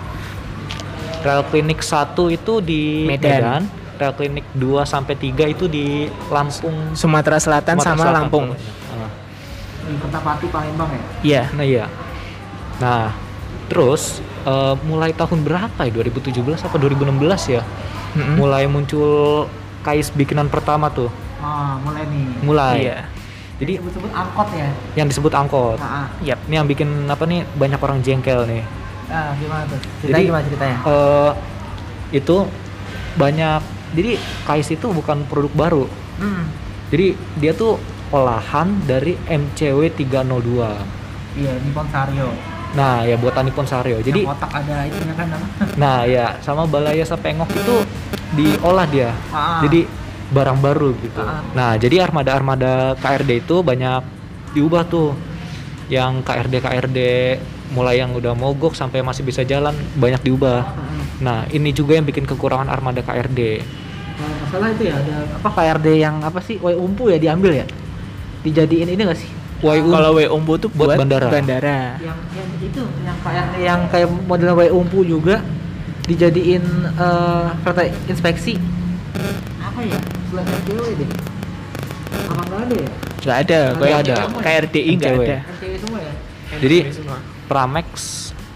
Rel 1.19 1.43
klinik 1.45 1.79
1 1.79 2.15
itu 2.31 2.53
di 2.59 3.03
Medan. 3.03 3.27
Medan, 3.35 3.61
rel 3.97 4.13
klinik 4.13 4.45
2 4.53 4.87
sampai 4.87 5.13
3 5.13 5.45
itu 5.45 5.67
di 5.67 6.07
Lampung 6.29 6.95
Sumatera 6.95 7.35
Selatan 7.37 7.75
Sumatera 7.75 7.91
sama 7.91 7.99
Selatan, 8.01 8.15
Lampung. 8.17 8.45
pokoknya. 8.55 8.71
Ah, 8.95 9.11
di 9.83 9.93
Kertapati 9.97 10.47
Palembang 10.47 10.89
ya 10.89 11.01
Iya. 11.19 11.43
Nah 11.51 11.65
iya. 11.65 11.85
Nah, 12.79 13.11
terus 13.67 14.01
eh, 14.41 14.75
mulai 14.81 15.11
tahun 15.11 15.43
berapa 15.43 15.81
ya? 15.81 15.91
2017 15.91 16.39
apa 16.63 16.75
2016 16.77 17.11
ya? 17.51 17.61
Mm-mm. 18.15 18.39
Mulai 18.39 18.63
muncul 18.65 19.45
kais 19.81 20.09
bikinan 20.09 20.47
pertama 20.47 20.87
tuh. 20.87 21.11
Ah 21.39 21.75
mulai 21.77 22.03
nih 22.05 22.25
Mulai. 22.41 22.75
Iya. 22.81 22.97
Jadi 23.57 23.73
sebut-sebut 23.75 24.11
angkot 24.11 24.47
ya 24.53 24.69
yang 24.95 25.07
disebut 25.07 25.33
angkot. 25.33 25.77
ah 25.77 25.87
ah. 26.01 26.07
Yap. 26.21 26.39
Ini 26.45 26.55
yang 26.55 26.67
bikin 26.67 26.87
apa 27.05 27.23
nih 27.23 27.43
banyak 27.53 27.77
orang 27.77 27.99
jengkel 27.99 28.43
nih. 28.45 28.63
ah 29.09 29.33
gimana 29.35 29.65
tuh 29.65 29.79
ceritanya 29.99 30.13
Jadi- 30.13 30.27
gimana 30.27 30.43
ceritanya 30.45 30.77
Eh 30.85 31.31
itu 32.11 32.37
banyak 33.15 33.61
jadi 33.89 34.11
kais 34.43 34.69
itu 34.69 34.87
bukan 34.87 35.25
produk 35.25 35.51
baru. 35.51 35.83
hmm. 36.17 36.43
Jadi 36.89 37.07
dia 37.35 37.53
tuh 37.53 37.77
olahan 38.09 38.81
dari 38.83 39.13
MCW 39.21 39.91
302. 39.91 40.73
Iya, 41.35 41.53
Nippon 41.61 41.85
Sario. 41.87 42.33
Nah, 42.71 43.01
ya 43.01 43.13
buatan 43.13 43.45
Nippon 43.45 43.61
Sario. 43.63 43.97
Jadi 43.99 44.23
yang 44.23 44.29
otak 44.31 44.49
ada 44.51 44.81
itunya 44.83 45.13
kan 45.13 45.25
apa? 45.27 45.45
Nah 45.75 45.97
ya 46.03 46.37
sama 46.39 46.65
balaya 46.65 47.01
sapengok 47.01 47.49
itu 47.51 47.75
diolah 48.31 48.85
dia, 48.85 49.09
Ah. 49.29 49.57
jadi 49.59 49.85
barang 50.29 50.59
baru 50.61 50.93
gitu. 51.01 51.21
Ah. 51.21 51.41
Nah 51.57 51.71
jadi 51.75 52.05
armada-armada 52.05 52.93
KRD 52.97 53.41
itu 53.41 53.61
banyak 53.61 54.01
diubah 54.53 54.85
tuh, 54.85 55.13
yang 55.89 56.21
KRD 56.21 56.61
KRD 56.61 56.99
mulai 57.69 58.01
yang 58.01 58.13
udah 58.17 58.33
mogok 58.33 58.73
sampai 58.73 59.05
masih 59.05 59.21
bisa 59.21 59.45
jalan 59.45 59.73
banyak 59.93 60.21
diubah. 60.25 60.65
Mm-mm. 60.65 61.01
Nah 61.21 61.45
ini 61.49 61.69
juga 61.69 61.97
yang 61.97 62.05
bikin 62.05 62.25
kekurangan 62.25 62.69
armada 62.69 63.01
KRD. 63.01 63.61
Kalau 64.19 64.35
nggak 64.35 64.47
salah 64.51 64.69
itu 64.73 64.83
ya 64.89 64.95
ada 64.97 65.15
apa 65.37 65.49
KRD 65.49 65.87
yang 65.97 66.15
apa 66.21 66.39
sih? 66.41 66.57
Wai 66.59 66.73
umpu 66.73 67.09
ya 67.09 67.17
diambil 67.17 67.61
ya? 67.61 67.65
Dijadiin 68.41 68.89
ini 68.89 69.01
nggak 69.01 69.19
sih? 69.19 69.29
Wai 69.59 69.83
Um- 69.83 69.91
Kalau 69.91 70.15
W 70.15 70.19
umbu 70.31 70.53
tuh 70.55 70.69
Buat 70.71 70.95
buat, 70.95 70.97
bandara. 71.03 71.27
bandara. 71.27 71.99
Yang 71.99 72.19
yang 72.37 72.49
itu 72.63 72.81
yang 73.03 73.17
kayak 73.19 73.45
yang 73.59 73.79
kayak 73.91 74.09
model 74.29 74.55
Wai 74.55 74.69
umpu 74.71 75.03
juga 75.03 75.43
dijadiin 76.05 76.63
eh, 76.95 77.47
kereta 77.61 77.83
inspeksi. 78.07 78.57
Apa 79.79 79.87
ya? 79.87 79.99
Selain 80.27 80.43
MCW 80.59 80.83
deh. 80.91 81.09
Apa 82.27 82.41
nggak 82.43 82.59
ada 82.59 82.75
ya? 82.75 82.89
Nggak 83.15 83.37
ada, 83.39 83.59
Nggak 83.71 83.95
ada. 83.97 84.15
KRDI 84.37 84.91
nggak 84.93 85.13
ada. 85.15 85.37
Semua 85.79 85.99
ya? 86.03 86.13
Jadi 86.59 86.77
MCW 86.83 86.95
semua. 86.99 87.17
Pramex, 87.47 87.87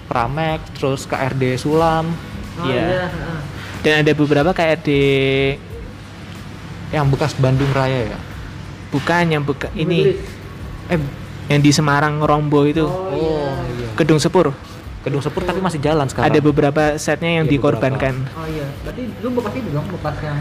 Pramex, 0.06 0.60
terus 0.76 1.08
KRD 1.08 1.56
Sulam, 1.56 2.12
Oh, 2.54 2.68
Iya. 2.68 3.08
heeh. 3.08 3.40
Dan 3.82 4.04
ada 4.04 4.12
beberapa 4.12 4.52
KRD 4.52 4.90
yang 6.92 7.08
bekas 7.08 7.32
Bandung 7.34 7.72
Raya 7.72 8.12
ya. 8.12 8.20
bukan 8.92 9.24
yang 9.26 9.42
buka 9.42 9.72
ini 9.74 10.20
Eh, 10.86 11.00
yang 11.48 11.64
di 11.64 11.72
Semarang 11.72 12.20
Rombo 12.20 12.68
itu. 12.68 12.84
Oh, 12.84 13.08
iya. 13.72 13.96
Gedung 13.96 14.20
Sepur. 14.20 14.52
Kedung 15.02 15.24
Sepur 15.24 15.42
tapi 15.42 15.58
masih 15.58 15.80
jalan 15.80 16.04
sekarang. 16.06 16.28
Ada 16.28 16.40
beberapa 16.40 16.84
setnya 16.98 17.40
yang 17.40 17.48
Iya, 17.48 17.56
beberapa. 17.56 17.80
dikorbankan. 17.80 18.16
Oh 18.30 18.44
iya, 18.46 18.68
berarti 18.84 19.08
lu 19.18 19.32
bekas 19.32 19.54
itu 19.56 19.70
dong, 19.72 19.88
bekas 19.90 20.16
yang 20.22 20.38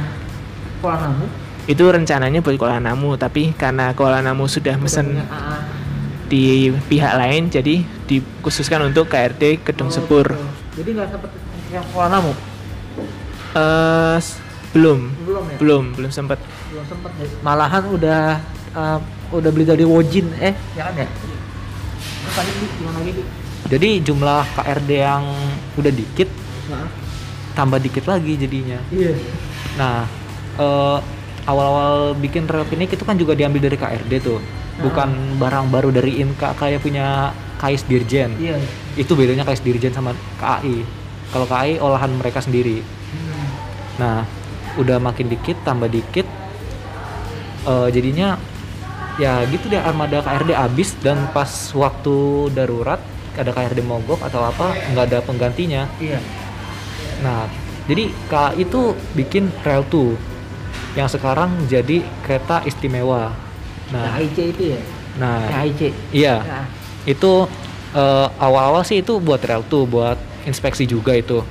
Kuala 0.83 0.99
Namu. 1.07 1.25
Itu 1.62 1.85
rencananya 1.87 2.43
buat 2.43 2.59
Kuala 2.59 2.77
Namu, 2.77 3.15
tapi 3.15 3.55
karena 3.55 3.95
Kuala 3.95 4.19
Namu 4.19 4.45
sudah 4.45 4.75
mesen 4.75 5.15
punya 5.15 5.25
AA. 5.25 5.57
di 6.27 6.45
pihak 6.83 7.15
lain, 7.15 7.47
jadi 7.47 7.75
dikhususkan 8.03 8.83
untuk 8.83 9.07
KRD 9.07 9.62
Gedung 9.62 9.87
Oh, 9.87 9.95
Sepur. 9.95 10.27
gitu. 10.27 10.43
Jadi 10.75 10.91
nggak 10.93 11.09
sempet 11.09 11.31
yang 11.71 11.87
Kuala 11.89 12.09
Namu? 12.11 12.33
S- 14.17 14.41
belum, 14.73 15.12
Belum 15.23 15.45
ya? 15.47 15.57
belum, 15.57 15.85
belum 15.95 16.11
sempat. 16.11 16.41
Belum 16.67 16.85
sempet 16.85 17.12
deh. 17.15 17.29
Malahan 17.43 17.85
udah 17.87 18.41
eh, 18.73 18.99
udah 19.31 19.51
beli 19.51 19.62
dari 19.62 19.85
Wojin, 19.85 20.33
eh 20.35 20.57
ya 20.73 20.89
kan 20.89 20.97
ya? 20.97 21.07
Terus 21.07 22.35
tadi 22.35 22.51
Di, 22.51 22.67
gimana 22.75 22.99
lagi 22.99 23.12
Di? 23.12 23.23
Jadi 23.69 23.89
jumlah 24.03 24.43
KRD 24.53 24.91
yang 24.99 25.25
udah 25.77 25.93
dikit 25.93 26.29
Nah, 26.65 26.89
tambah 27.53 27.77
dikit 27.77 28.05
lagi 28.05 28.33
jadinya. 28.35 28.81
iya. 28.89 29.12
Nah, 29.75 30.09
eh, 30.62 30.99
awal-awal 31.47 32.14
bikin 32.14 32.47
rel 32.47 32.62
pinik 32.66 32.95
itu 32.95 33.02
kan 33.02 33.19
juga 33.19 33.35
diambil 33.35 33.66
dari 33.66 33.76
KRD 33.76 34.12
tuh. 34.23 34.38
Bukan 34.78 35.38
barang 35.38 35.69
baru 35.69 35.92
dari 35.92 36.23
Inka 36.23 36.54
kayak 36.57 36.83
punya 36.83 37.31
KAIS 37.59 37.87
Dirjen. 37.87 38.35
Iya. 38.38 38.59
Itu 38.99 39.14
bedanya 39.14 39.47
KAIS 39.47 39.62
Dirjen 39.62 39.95
sama 39.95 40.14
KAI. 40.38 40.83
Kalau 41.31 41.47
KAI 41.47 41.78
olahan 41.78 42.14
mereka 42.19 42.42
sendiri. 42.42 42.83
Hmm. 42.83 43.47
Nah, 43.99 44.19
udah 44.78 44.99
makin 45.02 45.28
dikit 45.28 45.61
tambah 45.66 45.90
dikit 45.90 46.26
eh, 47.69 47.88
jadinya 47.92 48.38
ya 49.21 49.45
gitu 49.52 49.69
deh 49.69 49.76
armada 49.76 50.25
KRD 50.25 50.57
habis 50.57 50.97
dan 51.04 51.28
pas 51.37 51.50
waktu 51.76 52.49
darurat 52.57 52.97
ada 53.37 53.52
KRD 53.52 53.85
mogok 53.85 54.25
atau 54.25 54.40
apa 54.45 54.73
nggak 54.92 55.04
ada 55.11 55.19
penggantinya. 55.25 55.89
Iya. 56.00 56.21
Nah, 57.23 57.47
jadi 57.87 58.10
KAI 58.30 58.67
itu 58.67 58.97
bikin 59.15 59.52
rel 59.63 59.84
2 59.87 60.31
yang 60.93 61.08
sekarang 61.08 61.50
jadi 61.67 62.00
kereta 62.21 62.61
istimewa. 62.63 63.32
Nah, 63.89 64.17
KIC 64.17 64.39
itu 64.50 64.65
ya? 64.73 64.80
nah 65.13 65.45
KIC. 65.61 65.80
iya 66.11 66.37
Nah, 66.41 66.65
itu 67.04 67.45
eh, 67.93 68.26
awal-awal 68.39 68.80
sih 68.82 69.00
itu 69.00 69.21
buat 69.21 69.41
rel 69.41 69.61
2 69.63 69.85
buat 69.85 70.17
inspeksi 70.43 70.85
juga 70.85 71.13
itu 71.13 71.45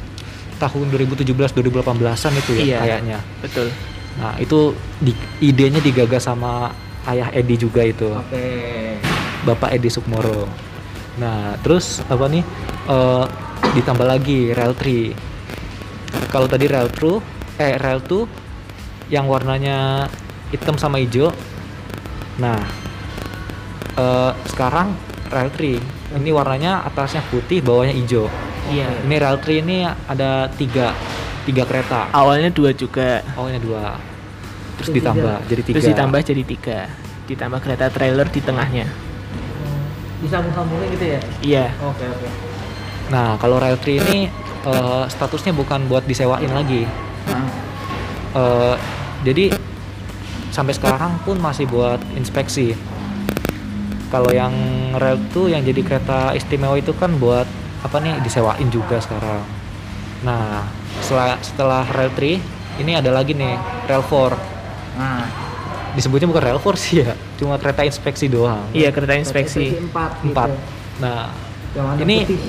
tahun 0.58 0.90
2017 0.90 1.26
2018an 1.54 2.34
itu 2.36 2.52
ya 2.56 2.64
Iya. 2.64 2.78
kayaknya. 2.82 3.18
Betul. 3.42 3.70
Nah, 4.18 4.34
itu 4.38 4.74
di, 4.98 5.14
idenya 5.40 5.80
digagas 5.80 6.26
sama 6.26 6.74
ayah 7.06 7.30
Edi 7.32 7.56
juga 7.56 7.82
itu. 7.82 8.10
Oke. 8.10 8.98
Bapak 9.42 9.74
Edi 9.74 9.90
Sukmoro. 9.90 10.46
Nah, 11.18 11.58
terus 11.62 12.02
apa 12.06 12.26
nih? 12.26 12.42
eh, 12.84 13.26
ditambah 13.72 14.06
lagi 14.06 14.52
rel 14.52 14.74
3. 14.74 15.14
Kalau 16.30 16.46
tadi 16.46 16.66
rel 16.66 16.90
2, 16.90 17.22
eh 17.58 17.78
rel 17.78 18.02
2 18.02 18.26
yang 19.12 19.28
warnanya 19.28 20.08
hitam 20.50 20.80
sama 20.80 20.98
hijau. 21.04 21.30
Nah, 22.40 22.58
eh, 24.00 24.32
sekarang 24.48 24.96
rel 25.28 25.52
3. 25.52 25.80
Ini 26.12 26.32
warnanya 26.32 26.88
atasnya 26.88 27.24
putih, 27.28 27.60
bawahnya 27.60 27.92
hijau. 27.96 28.32
Iya. 28.72 28.88
Ini 29.04 29.16
rel 29.20 29.38
3 29.40 29.60
ini 29.60 29.84
ada 29.84 30.48
tiga, 30.56 30.96
tiga 31.44 31.68
kereta. 31.68 32.08
Awalnya 32.16 32.50
dua 32.56 32.72
juga. 32.72 33.20
Awalnya 33.36 33.60
dua. 33.60 34.00
Terus 34.80 34.90
Jadi 34.92 34.98
ditambah 35.04 35.36
jadi 35.46 35.62
tiga. 35.62 35.76
Terus 35.76 35.90
ditambah 35.92 36.20
jadi 36.24 36.44
tiga. 36.48 36.80
Ditambah 37.28 37.60
kereta 37.60 37.86
trailer 37.92 38.28
di 38.32 38.40
tengahnya. 38.40 38.88
Disambung-sambungnya 40.24 40.88
gitu 40.96 41.06
ya? 41.06 41.20
Iya. 41.44 41.66
Oke, 41.84 42.06
oke. 42.08 42.28
Nah, 43.12 43.36
kalau 43.36 43.60
rel 43.60 43.76
3 43.76 44.08
ini 44.08 44.32
eh, 44.68 45.04
statusnya 45.12 45.52
bukan 45.52 45.88
buat 45.92 46.08
disewain 46.08 46.52
lagi. 46.52 46.88
Eh, 48.32 48.76
jadi 49.22 49.54
sampai 50.52 50.74
sekarang 50.76 51.16
pun 51.24 51.40
masih 51.40 51.66
buat 51.66 52.02
inspeksi. 52.14 52.76
Kalau 54.12 54.28
yang 54.30 54.52
rel 55.00 55.16
2 55.32 55.56
yang 55.56 55.64
jadi 55.64 55.80
kereta 55.82 56.36
istimewa 56.36 56.76
itu 56.76 56.92
kan 56.92 57.16
buat 57.16 57.48
apa 57.82 57.98
nih 58.04 58.20
disewain 58.20 58.68
juga 58.68 59.00
sekarang. 59.00 59.40
Nah, 60.22 60.68
setelah 61.00 61.40
setelah 61.40 61.84
rel 61.96 62.12
3 62.12 62.38
ini 62.78 62.92
ada 62.92 63.10
lagi 63.10 63.32
nih 63.32 63.56
rel 63.88 64.04
4. 64.04 64.36
nah. 64.98 65.24
Disebutnya 65.92 66.24
bukan 66.28 66.44
rel 66.44 66.60
4 66.60 66.76
sih 66.80 67.04
ya, 67.04 67.16
cuma 67.36 67.60
kereta 67.60 67.84
inspeksi 67.84 68.32
doang. 68.32 68.64
Iya 68.72 68.92
kereta 68.92 69.12
inspeksi. 69.16 69.76
empat. 69.76 70.24
Empat. 70.24 70.50
Gitu. 70.52 71.04
Nah, 71.04 71.32
Yang 71.72 72.04
Ini- 72.04 72.24
putih. 72.28 72.40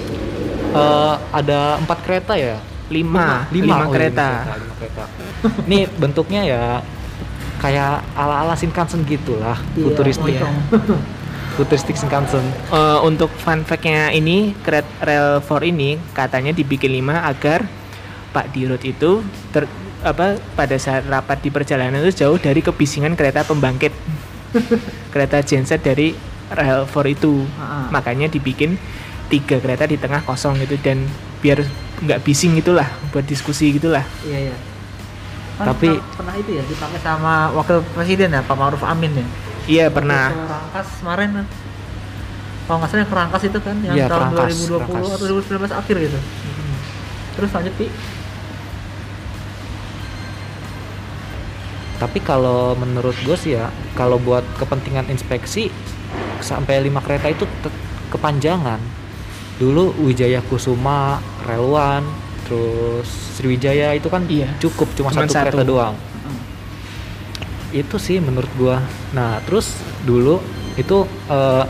eh, 0.75 1.15
ada 1.31 1.61
empat 1.79 1.99
kereta 2.03 2.35
ya. 2.35 2.59
Lima. 2.93 3.49
lima, 3.49 3.57
Lima, 3.57 3.75
oh 3.75 3.81
iya, 3.81 3.93
kereta. 3.97 4.29
lima 4.45 4.75
kereta. 4.77 5.05
Ini 5.69 5.79
bentuknya 5.97 6.41
ya 6.45 6.63
kayak 7.63 8.03
ala-ala 8.19 8.55
Shinkansen 8.59 9.07
gitulah, 9.07 9.55
Iya, 9.79 9.87
futuristik, 9.87 10.35
pocong. 10.35 10.57
futuristik 11.57 11.95
Shinkansen. 11.95 12.43
Eh, 12.75 12.99
untuk 13.07 13.31
fun 13.39 13.63
fact-nya 13.63 14.11
ini, 14.11 14.51
kret 14.67 14.85
rel 14.99 15.39
4 15.39 15.71
ini 15.71 15.95
katanya 16.11 16.51
dibikin 16.51 16.91
5 16.91 17.23
agar 17.23 17.71
Pak 18.35 18.51
Dirut 18.51 18.83
itu 18.83 19.23
ter, 19.55 19.71
apa 20.03 20.41
pada 20.59 20.75
saat 20.81 21.07
rapat 21.07 21.39
di 21.45 21.55
perjalanan 21.55 22.03
itu 22.03 22.27
jauh 22.27 22.35
dari 22.41 22.59
kebisingan 22.61 23.15
kereta 23.15 23.47
pembangkit. 23.47 23.95
kereta 25.15 25.41
genset 25.47 25.81
dari 25.87 26.13
rel 26.51 26.85
4 26.91 27.15
itu. 27.15 27.47
Ah, 27.57 27.63
ah. 27.63 27.87
Makanya 27.95 28.27
dibikin 28.27 28.75
tiga 29.31 29.57
kereta 29.63 29.87
di 29.89 29.97
tengah 29.97 30.21
kosong 30.27 30.61
gitu 30.61 30.77
dan 30.83 31.07
biar 31.43 31.59
nggak 32.01 32.23
bising 32.23 32.55
gitulah 32.57 32.87
buat 33.11 33.27
diskusi 33.27 33.75
gitulah. 33.75 34.07
Iya, 34.23 34.51
iya. 34.51 34.57
Kan 35.59 35.75
Tapi- 35.75 35.99
pernah, 35.99 36.15
pernah 36.17 36.35
itu 36.39 36.51
ya 36.55 36.63
dipakai 36.65 36.99
sama 36.99 37.51
wakil 37.53 37.83
presiden 37.93 38.31
ya 38.31 38.41
Pak 38.41 38.57
Maruf 38.57 38.83
Amin 38.83 39.13
ya. 39.13 39.27
Iya 39.63 39.87
pernah. 39.91 40.31
Waktu 40.31 40.41
ke 40.41 40.51
Rangkas 40.51 40.89
kemarin. 40.99 41.31
Kalau 42.63 42.77
nggak 42.79 42.89
salah 42.89 43.01
yang 43.03 43.11
ke 43.11 43.17
Rangkas 43.19 43.43
itu 43.45 43.59
kan 43.59 43.77
yang 43.83 43.95
Iya, 43.95 44.07
tahun 44.09 44.23
Rangkas, 44.33 44.55
2020 44.55 44.79
Rangkas. 44.81 45.13
atau 45.13 45.27
2019 45.29 45.73
akhir 45.77 45.97
gitu. 46.01 46.19
Terus 47.33 47.51
lanjut 47.53 47.75
Pi. 47.77 47.87
Tapi 51.99 52.19
kalau 52.19 52.75
menurut 52.75 53.15
gue 53.23 53.37
sih 53.39 53.55
ya, 53.55 53.71
kalau 53.95 54.19
buat 54.19 54.43
kepentingan 54.59 55.07
inspeksi 55.07 55.71
sampai 56.43 56.83
lima 56.83 56.99
kereta 56.99 57.31
itu 57.31 57.47
kepanjangan. 58.11 58.83
Dulu 59.57 59.95
Wijaya 60.01 60.41
Kusuma, 60.43 61.19
Relwan, 61.43 62.03
terus 62.43 63.07
Sriwijaya 63.37 63.95
itu 63.95 64.07
kan 64.07 64.25
Iya. 64.25 64.57
cukup 64.59 64.89
cuma 64.93 65.11
Cuman 65.11 65.27
satu, 65.27 65.37
kereta 65.39 65.59
satu. 65.59 65.69
doang. 65.69 65.95
Itu 67.71 67.97
sih 67.97 68.19
menurut 68.19 68.51
gua. 68.55 68.85
Nah, 69.11 69.41
terus 69.43 69.73
dulu 70.03 70.41
itu 70.75 71.05
eh, 71.27 71.65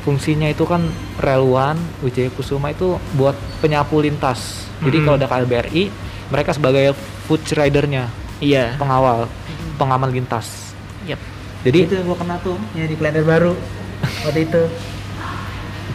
fungsinya 0.00 0.46
itu 0.46 0.62
kan 0.62 0.86
Relwan, 1.18 1.76
Wijaya 2.00 2.30
Kusuma 2.30 2.70
itu 2.70 2.96
buat 3.12 3.34
penyapu 3.58 3.98
lintas. 3.98 4.64
Jadi 4.78 4.96
Mhm. 4.98 5.04
kalau 5.04 5.16
ada 5.16 5.26
KLBRI, 5.26 5.84
mereka 6.28 6.52
sebagai 6.52 6.92
food 7.26 7.42
ridernya, 7.50 8.08
Iya. 8.38 8.76
pengawal, 8.76 9.26
pengaman 9.74 10.08
lintas. 10.10 10.72
Yap. 11.04 11.18
Jadi 11.62 11.78
itu 11.82 11.94
yang 11.94 12.06
gua 12.06 12.16
kena 12.16 12.36
tuh 12.38 12.56
yang 12.72 12.86
di 12.86 12.94
kalender 12.94 13.24
baru 13.24 13.52
waktu 14.24 14.40
itu. 14.42 14.62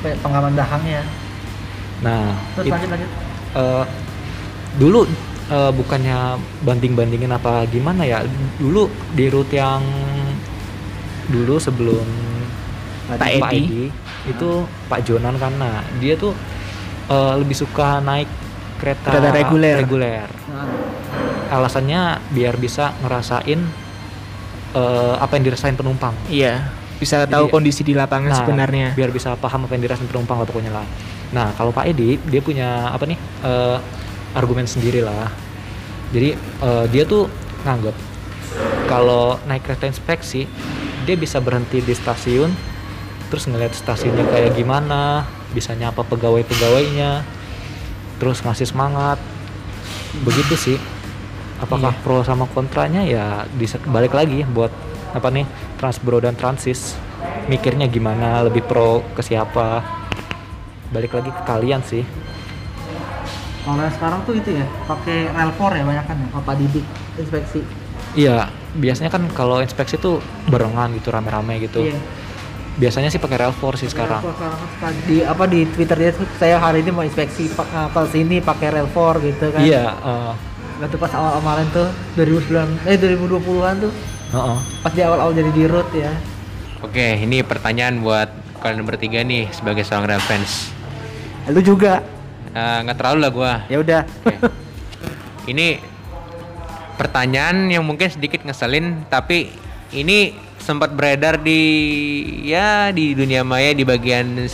Pe- 0.02 0.18
pengaman 0.20 0.54
dahangnya. 0.54 1.02
Nah, 2.02 2.34
Terus 2.54 2.66
it- 2.66 2.74
lanjut 2.74 2.90
lanjut. 2.90 3.10
eh, 3.54 3.86
dulu 4.76 5.02
eh, 5.48 5.72
bukannya 5.72 6.18
banding-bandingin 6.62 7.30
apa 7.30 7.64
gimana 7.66 8.02
ya? 8.02 8.26
Dulu 8.58 8.86
di 9.12 9.26
route 9.28 9.54
yang 9.54 9.82
dulu 11.28 11.56
sebelum 11.56 12.06
Pak 13.10 13.28
Edi. 13.52 13.92
itu 14.24 14.50
Pak 14.86 15.02
Jonan 15.02 15.36
karena 15.36 15.70
dia 15.98 16.14
tuh 16.14 16.34
eh, 17.08 17.34
lebih 17.36 17.54
suka 17.54 18.00
naik 18.00 18.30
kereta, 18.78 19.10
Kereta 19.10 19.30
reguler. 19.32 19.76
reguler. 19.78 20.28
Nah, 20.48 20.66
Alasannya 21.52 22.02
biar 22.30 22.56
bisa 22.56 22.96
ngerasain 22.98 23.60
eh, 24.72 25.16
apa 25.18 25.32
yang 25.34 25.44
dirasain 25.44 25.76
penumpang. 25.76 26.16
Iya, 26.26 26.64
bisa 27.02 27.26
tahu 27.26 27.50
Jadi- 27.50 27.54
kondisi 27.54 27.82
di 27.82 27.98
lapangan 27.98 28.30
Nah, 28.30 28.40
sebenarnya. 28.40 28.88
biar 28.94 29.10
bisa 29.10 29.34
paham 29.34 29.66
apa 29.66 29.74
yang 29.74 29.84
dirasain 29.84 30.06
penumpang 30.06 30.38
lah 30.38 30.46
pokoknya 30.46 30.70
lah. 30.72 30.86
Nah 31.34 31.50
kalau 31.52 31.74
Pak 31.74 31.90
Edi 31.90 32.22
dia 32.22 32.40
punya 32.40 32.88
apa 32.88 33.04
nih 33.04 33.18
eh, 33.42 33.78
argumen 34.32 34.64
sendiri 34.64 35.02
lah. 35.02 35.34
Jadi 36.14 36.38
eh, 36.38 36.86
dia 36.88 37.04
tuh 37.04 37.26
nganggep 37.66 37.96
kalau 38.86 39.42
naik 39.44 39.64
kereta 39.64 39.86
inspeksi 39.86 40.46
dia 41.02 41.16
bisa 41.16 41.42
berhenti 41.42 41.82
di 41.82 41.92
stasiun 41.92 42.54
terus 43.28 43.48
ngeliat 43.48 43.72
stasiunnya 43.72 44.28
kayak 44.28 44.54
gimana, 44.54 45.24
bisa 45.50 45.72
nyapa 45.72 46.04
pegawai-pegawainya, 46.04 47.24
terus 48.20 48.44
ngasih 48.44 48.68
semangat. 48.68 49.18
Begitu 50.22 50.54
sih. 50.54 50.78
Apakah 51.58 51.96
Iya. 51.96 52.02
pro 52.04 52.20
sama 52.22 52.44
kontranya 52.46 53.02
ya 53.02 53.48
bisa 53.48 53.80
balik 53.86 54.12
lagi 54.12 54.44
buat 54.44 54.68
apa 55.12 55.32
nih 55.32 55.48
Transbro 55.82 56.22
dan 56.22 56.38
Transis. 56.38 56.94
Mikirnya 57.50 57.90
gimana 57.90 58.46
lebih 58.46 58.62
pro 58.62 59.02
ke 59.18 59.26
siapa? 59.26 59.82
Balik 60.94 61.18
lagi 61.18 61.34
ke 61.34 61.42
kalian 61.42 61.82
sih. 61.82 62.06
Kalau 63.66 63.82
sekarang 63.90 64.22
tuh 64.22 64.38
itu 64.38 64.54
ya, 64.54 64.66
pakai 64.86 65.34
rel 65.34 65.50
4 65.50 65.82
ya 65.82 65.84
banyak 65.86 66.06
kan 66.06 66.18
ya, 66.22 66.28
apa 66.38 66.52
didik 66.54 66.86
inspeksi. 67.18 67.62
iya 68.12 68.52
biasanya 68.76 69.08
kan 69.08 69.24
kalau 69.32 69.64
inspeksi 69.64 69.96
tuh 69.96 70.20
barengan 70.52 70.92
gitu 70.98 71.10
rame-rame 71.10 71.58
gitu. 71.66 71.82
Iya. 71.90 71.98
biasanya 72.72 73.12
sih 73.12 73.20
pakai 73.20 73.38
4 73.52 73.56
sih 73.80 73.88
sekarang. 73.92 74.20
4 74.24 74.32
sekarang 74.36 74.60
kan 74.80 74.94
di 75.06 75.18
apa 75.22 75.44
di 75.48 75.68
Twitter 75.70 75.98
dia 76.00 76.12
tuh 76.16 76.28
saya 76.40 76.56
hari 76.60 76.82
ini 76.82 76.92
mau 76.92 77.04
inspeksi 77.04 77.52
pak 77.52 77.94
sini 78.10 78.40
pakai 78.40 78.68
rel 78.74 78.88
4 78.90 79.28
gitu 79.28 79.46
kan. 79.52 79.62
iya 79.62 79.92
eh, 80.02 80.34
Waktu 80.82 80.98
pas 80.98 81.14
awal 81.14 81.38
kemarin 81.40 81.68
tuh 81.70 81.88
2009 82.18 82.90
eh 82.90 82.98
2020-an 82.98 83.76
tuh 83.86 83.94
heeh. 84.32 84.58
pas 84.80 84.92
di 84.92 85.02
awal-awal 85.02 85.32
jadi 85.32 85.52
di 85.52 85.64
road 85.66 85.90
ya. 85.92 86.12
Oke, 86.82 87.20
ini 87.20 87.42
pertanyaan 87.42 88.00
buat 88.00 88.30
kalian 88.58 88.82
bertiga 88.82 89.22
nih 89.22 89.50
sebagai 89.52 89.82
seorang 89.82 90.08
real 90.08 90.22
fans. 90.22 90.74
Lu 91.48 91.60
juga. 91.60 92.02
Eh, 92.50 92.78
Nggak 92.82 92.98
terlalu 92.98 93.20
lah 93.20 93.32
gua. 93.32 93.54
Ya 93.68 93.78
udah. 93.78 94.02
Oke. 94.22 94.38
ini 95.48 95.82
pertanyaan 96.96 97.66
yang 97.68 97.82
mungkin 97.82 98.08
sedikit 98.08 98.42
ngeselin, 98.42 99.06
tapi 99.08 99.50
ini 99.92 100.34
sempat 100.58 100.94
beredar 100.94 101.38
di 101.38 101.62
ya 102.46 102.90
di 102.90 103.12
dunia 103.12 103.42
maya 103.42 103.74
di 103.74 103.82
bagian 103.82 104.46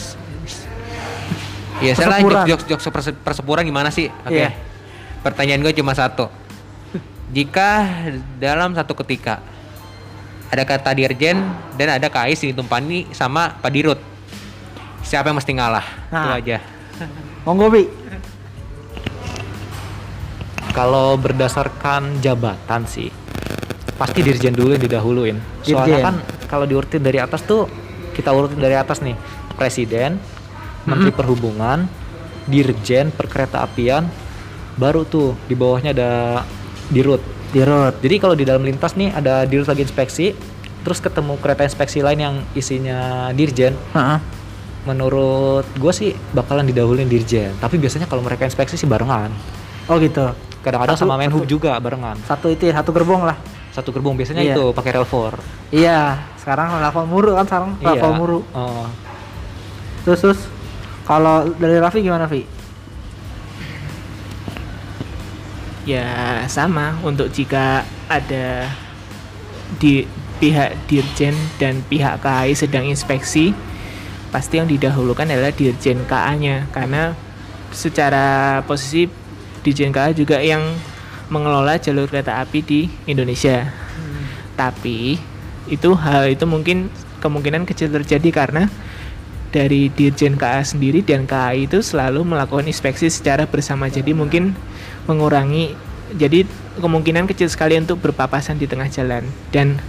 ya 1.78 1.92
salah 1.94 2.18
Persepuran. 2.18 2.46
jok 2.48 2.62
jok 2.66 2.80
jok 2.80 2.92
perse- 2.92 3.20
persepuran 3.20 3.64
gimana 3.64 3.92
sih? 3.92 4.08
Oke. 4.24 4.34
Iya. 4.38 4.50
Pertanyaan 5.20 5.60
gue 5.62 5.74
cuma 5.76 5.92
satu. 5.92 6.32
Jika 7.28 7.84
dalam 8.40 8.72
satu 8.72 8.96
ketika 8.96 9.44
ada 10.48 10.64
kata 10.64 10.92
dirjen 10.94 11.38
dan 11.76 11.88
ada 11.92 12.08
KAIS 12.08 12.42
yang 12.42 12.56
ditumpani 12.56 13.08
sama 13.12 13.52
Pak 13.54 13.70
Dirut, 13.70 14.00
siapa 15.02 15.28
yang 15.28 15.38
mesti 15.38 15.52
ngalah? 15.52 15.84
Itu 15.84 16.16
Nah. 16.16 16.36
aja. 16.36 16.58
Monggo 17.44 17.68
Bi. 17.68 17.84
kalau 20.72 21.18
berdasarkan 21.18 22.22
jabatan 22.22 22.86
sih 22.86 23.10
pasti 23.98 24.22
dirjen 24.22 24.54
dulu 24.54 24.78
yang 24.78 24.84
didahuluin 24.84 25.38
soalnya 25.66 25.98
Dirjen. 25.98 26.06
kan 26.06 26.16
kalau 26.46 26.70
diurutin 26.70 27.02
dari 27.02 27.18
atas 27.18 27.42
tuh 27.42 27.66
kita 28.14 28.30
urutin 28.30 28.62
dari 28.62 28.78
atas 28.78 29.02
nih 29.02 29.18
presiden 29.58 30.22
menteri 30.86 31.10
perhubungan 31.10 31.90
dirjen 32.46 33.10
perkereta 33.10 33.66
apian 33.66 34.06
baru 34.78 35.02
tuh 35.02 35.34
di 35.50 35.58
bawahnya 35.58 35.98
ada 35.98 36.46
dirut 36.94 37.26
Di 37.48 37.62
road. 37.62 37.98
jadi 37.98 38.16
kalau 38.18 38.34
di 38.34 38.44
dalam 38.44 38.62
lintas 38.62 38.94
nih 38.94 39.10
ada 39.10 39.44
dirut 39.44 39.66
lagi 39.66 39.82
inspeksi 39.82 40.36
terus 40.82 41.00
ketemu 41.00 41.36
kereta 41.38 41.64
inspeksi 41.64 42.00
lain 42.00 42.18
yang 42.18 42.36
isinya 42.54 43.32
dirjen 43.32 43.72
Heeh. 43.92 44.20
menurut 44.84 45.68
gue 45.74 45.92
sih 45.92 46.12
bakalan 46.32 46.64
didahuluin 46.64 47.06
dirjen 47.06 47.56
tapi 47.58 47.76
biasanya 47.76 48.06
kalau 48.06 48.20
mereka 48.20 48.44
inspeksi 48.44 48.76
sih 48.76 48.86
barengan 48.86 49.32
Oh 49.88 49.96
gitu. 49.98 50.28
kadang-kadang 50.60 50.94
Satu- 50.94 51.08
sama 51.08 51.16
Menhub 51.16 51.44
satu- 51.44 51.48
juga 51.50 51.72
barengan 51.78 52.20
Satu 52.22 52.48
itu 52.48 52.68
ya, 52.68 52.76
satu 52.76 52.92
gerbong 52.92 53.24
lah. 53.24 53.40
satu 53.72 53.90
gerbong 53.90 54.16
biasanya 54.16 54.42
Iya. 54.42 54.54
itu 54.54 54.64
pakai 54.72 54.92
rel 54.92 55.06
4 55.06 55.40
Iya, 55.70 56.00
sekarang 56.38 56.76
level 56.78 57.06
muru 57.06 57.32
kan 57.34 57.46
sekarang 57.46 57.72
level 57.80 58.12
muru. 58.14 58.40
Oh, 58.52 58.88
Terus 60.02 60.20
terus 60.20 60.40
kalau 61.04 61.52
dari 61.54 61.78
Raffi 61.78 62.00
gimana, 62.00 62.26
Vi? 62.26 62.44
Ya 65.88 66.44
sama 66.52 67.00
untuk 67.00 67.32
jika 67.32 67.88
ada 68.12 68.68
di 69.80 70.04
pihak 70.44 70.76
dirjen 70.92 71.32
dan 71.56 71.80
pihak 71.88 72.20
KAI 72.20 72.52
sedang 72.60 72.84
inspeksi 72.84 73.56
pasti 74.28 74.60
yang 74.60 74.68
didahulukan 74.68 75.24
adalah 75.24 75.56
dirjen 75.56 76.04
KA-nya 76.04 76.68
karena 76.76 77.16
secara 77.72 78.60
posisi 78.68 79.08
dirjen 79.64 79.96
KA 79.96 80.12
juga 80.12 80.44
yang 80.44 80.76
mengelola 81.32 81.80
jalur 81.80 82.08
kereta 82.12 82.44
api 82.44 82.60
di 82.64 82.82
Indonesia. 83.08 83.72
Tapi 84.60 85.16
itu 85.72 85.90
hal 85.96 86.32
itu 86.32 86.44
mungkin 86.44 86.92
kemungkinan 87.20 87.68
kecil 87.68 87.92
terjadi 87.92 88.30
karena 88.32 88.72
dari 89.52 89.88
Dirjen 89.92 90.36
KA 90.36 90.64
sendiri 90.64 91.04
dan 91.04 91.24
KAI 91.24 91.68
itu 91.68 91.80
selalu 91.80 92.24
melakukan 92.24 92.68
inspeksi 92.68 93.08
secara 93.08 93.48
bersama. 93.48 93.88
Jadi 93.88 94.12
mungkin 94.12 94.56
mengurangi 95.08 95.74
jadi 96.14 96.44
kemungkinan 96.78 97.26
kecil 97.32 97.50
sekali 97.50 97.80
untuk 97.80 98.00
berpapasan 98.00 98.60
di 98.60 98.68
tengah 98.70 98.88
jalan 98.92 99.26
dan 99.50 99.80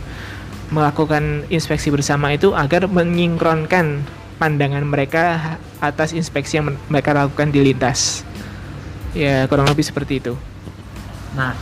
melakukan 0.72 1.44
inspeksi 1.52 1.92
bersama 1.92 2.32
itu 2.32 2.54
agar 2.56 2.86
menyinkronkan 2.88 4.02
pandangan 4.38 4.86
mereka 4.86 5.56
atas 5.82 6.14
inspeksi 6.14 6.62
yang 6.62 6.74
mereka 6.86 7.14
lakukan 7.14 7.50
di 7.50 7.60
lintas. 7.60 8.22
Ya, 9.16 9.48
kurang 9.50 9.66
lebih 9.66 9.82
seperti 9.82 10.22
itu. 10.22 10.38
Nah, 11.34 11.56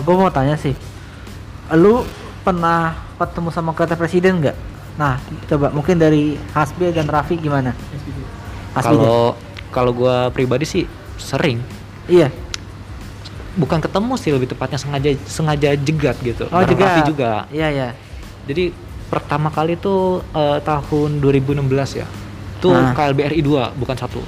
gue 0.00 0.14
mau 0.16 0.32
tanya 0.32 0.56
sih, 0.56 0.72
lu 1.76 2.06
pernah 2.46 2.96
ketemu 3.18 3.50
sama 3.52 3.76
kereta 3.76 3.98
presiden 3.98 4.40
nggak? 4.40 4.56
Nah, 4.98 5.18
coba 5.50 5.70
mungkin 5.74 5.98
dari 5.98 6.38
Hasbi 6.54 6.90
dan 6.94 7.10
Raffi 7.10 7.36
gimana? 7.38 7.74
Kalau 8.78 9.34
kalau 9.68 9.90
gua 9.92 10.30
pribadi 10.30 10.64
sih 10.64 10.84
sering 11.18 11.60
iya, 12.08 12.30
bukan 13.54 13.78
ketemu 13.78 14.12
sih 14.14 14.30
lebih 14.30 14.48
tepatnya 14.48 14.76
sengaja 14.76 15.10
sengaja 15.24 15.68
jegat 15.74 16.16
gitu 16.20 16.44
oh 16.44 16.52
Bareng 16.54 16.68
juga, 16.68 16.84
Raffi 16.84 17.02
juga 17.06 17.30
Iya 17.48 17.68
iya. 17.70 17.88
jadi 18.44 18.70
pertama 19.08 19.48
kali 19.48 19.74
tuh 19.74 20.20
eh, 20.30 20.58
tahun 20.60 21.18
2016 21.18 21.64
ya 21.94 22.06
tuh 22.58 22.74
Ah. 22.74 22.92
KLBRI 22.92 23.40
2 23.40 23.72
bukan 23.74 23.96
satu 23.96 24.20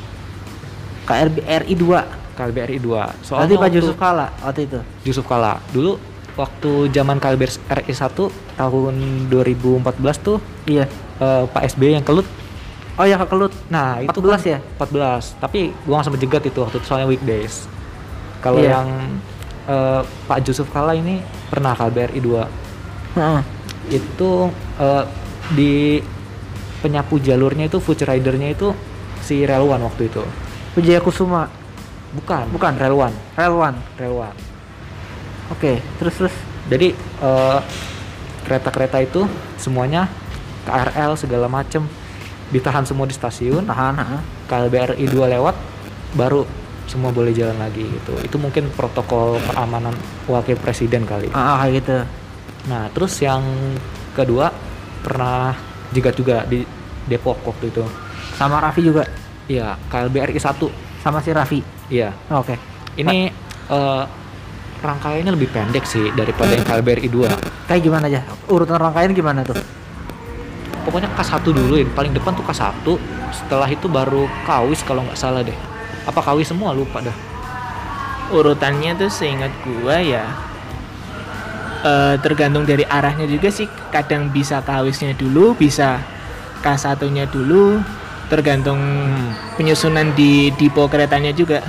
KRB 1.03 1.37
RI 1.43 1.75
2 1.75 2.37
KLBRI 2.37 2.79
2 2.79 2.87
Berarti 2.87 3.21
soalnya 3.21 3.51
Pak 3.51 3.61
waktu- 3.61 3.77
Yusuf 3.77 3.97
Kala 3.97 4.27
waktu 4.41 4.61
itu. 4.65 4.79
Yusuf 5.05 5.25
Kala 5.27 5.53
dulu 5.69 5.99
waktu 6.33 6.71
zaman 6.89 7.19
KLBRI 7.19 7.59
1 7.91 8.31
tahun 8.57 8.95
2014 9.29 9.83
tuh 10.19 10.39
Iya. 10.65 10.87
eh, 11.19 11.45
Pak 11.47 11.63
SBY 11.69 11.99
yang 11.99 12.07
kelut 12.07 12.25
Oh 12.95 13.09
ya 13.09 13.17
kekelut. 13.17 13.49
Nah, 13.67 13.97
itu 13.99 14.13
14 14.13 14.45
kan 14.45 14.53
ya? 14.53 14.59
14. 14.77 15.33
Tapi 15.41 15.73
gua 15.83 15.95
langsung 15.97 16.13
menjegat 16.13 16.45
itu 16.45 16.59
waktu 16.61 16.77
itu 16.77 16.85
soalnya 16.85 17.09
weekdays. 17.09 17.65
Kalau 18.41 18.61
Iya. 18.61 18.81
yang 18.81 18.89
eh, 19.69 20.03
Pak 20.03 20.39
Yusuf 20.43 20.67
Kala 20.73 20.97
ini 20.97 21.21
pernah 21.47 21.73
KBRI 21.73 22.19
2. 22.19 22.45
Heeh. 23.17 23.41
Itu 23.93 24.49
eh, 24.77 25.05
di 25.53 26.01
penyapu 26.81 27.21
jalurnya 27.21 27.69
itu 27.69 27.77
Future 27.79 28.09
Rider-nya 28.09 28.51
itu 28.51 28.73
si 29.21 29.45
Relwan 29.45 29.85
waktu 29.85 30.09
itu. 30.09 30.25
Wijaya 30.75 30.99
Kusuma, 30.99 31.47
Bukan, 32.11 32.51
Bukan. 32.51 32.75
Relwan, 32.75 33.15
Relwan. 33.39 33.75
Relwan. 33.95 34.35
Oke, 35.51 35.79
terus 35.99 36.15
terus. 36.17 36.35
Jadi 36.67 36.95
eh, 36.97 37.59
kereta-kereta 38.43 38.99
itu 38.99 39.27
semuanya 39.55 40.11
KRL 40.65 41.15
segala 41.15 41.47
macem 41.47 41.87
ditahan 42.51 42.83
semua 42.83 43.07
di 43.07 43.15
stasiun. 43.15 43.63
Tahan, 43.63 43.95
heeh. 43.95 44.21
KLBRI 44.47 45.07
2 45.07 45.35
lewat 45.39 45.55
baru 46.15 46.43
semua 46.91 47.15
boleh 47.15 47.31
jalan 47.31 47.55
lagi 47.63 47.87
gitu. 47.87 48.19
Itu 48.19 48.37
mungkin 48.43 48.67
protokol 48.75 49.39
keamanan 49.55 49.95
wakil 50.27 50.59
presiden 50.59 51.07
kali. 51.07 51.31
Ah, 51.31 51.63
ah, 51.63 51.71
gitu. 51.71 52.03
Nah, 52.67 52.91
terus 52.91 53.15
yang 53.23 53.47
kedua 54.11 54.51
pernah 55.07 55.55
jegat 55.95 56.19
juga 56.19 56.43
di 56.43 56.67
Depok 57.07 57.39
waktu 57.47 57.71
itu. 57.71 57.87
Sama 58.35 58.59
Raffi 58.59 58.83
juga. 58.83 59.07
Iya, 59.47 59.79
KLBRI 59.87 60.35
1. 60.35 60.67
Sama 60.99 61.23
si 61.23 61.31
Raffi. 61.31 61.63
Iya. 61.87 62.11
Oke. 62.35 62.59
Ini 62.99 63.31
eh, 63.71 64.05
rangkaiannya 64.83 65.33
lebih 65.33 65.55
pendek 65.55 65.87
sih 65.87 66.11
daripada 66.13 66.51
yang 66.51 66.67
KLBRI 66.67 67.07
2. 67.07 67.71
Kayak 67.71 67.83
gimana 67.87 68.05
aja? 68.11 68.21
Urutan 68.51 68.83
rangkaian 68.83 69.15
gimana 69.15 69.47
tuh? 69.47 69.57
Pokoknya 70.81 71.13
K1 71.13 71.45
dulu 71.45 71.77
ya, 71.77 71.87
paling 71.93 72.11
depan 72.11 72.35
tuh 72.35 72.43
K1. 72.43 72.83
Setelah 73.31 73.69
itu 73.71 73.87
baru 73.87 74.27
Kawis 74.43 74.83
kalau 74.83 75.07
nggak 75.07 75.19
salah 75.19 75.47
deh. 75.47 75.70
Apa 76.09 76.21
Kawis 76.23 76.49
semua 76.49 76.73
lupa 76.73 77.03
dah. 77.05 77.17
urutannya 78.31 78.95
tuh 78.95 79.11
seingat 79.11 79.51
gua 79.67 79.99
ya 79.99 80.23
eh, 81.83 82.15
tergantung 82.23 82.63
dari 82.63 82.87
arahnya 82.87 83.27
juga 83.27 83.51
sih. 83.51 83.67
Kadang 83.91 84.31
bisa 84.31 84.63
kawisnya 84.63 85.19
dulu 85.19 85.59
bisa 85.59 85.99
K1 86.63 87.01
nya 87.11 87.27
dulu 87.27 87.83
tergantung 88.31 88.79
penyusunan 89.59 90.15
di 90.15 90.55
dipo 90.55 90.87
keretanya 90.87 91.35
juga. 91.35 91.65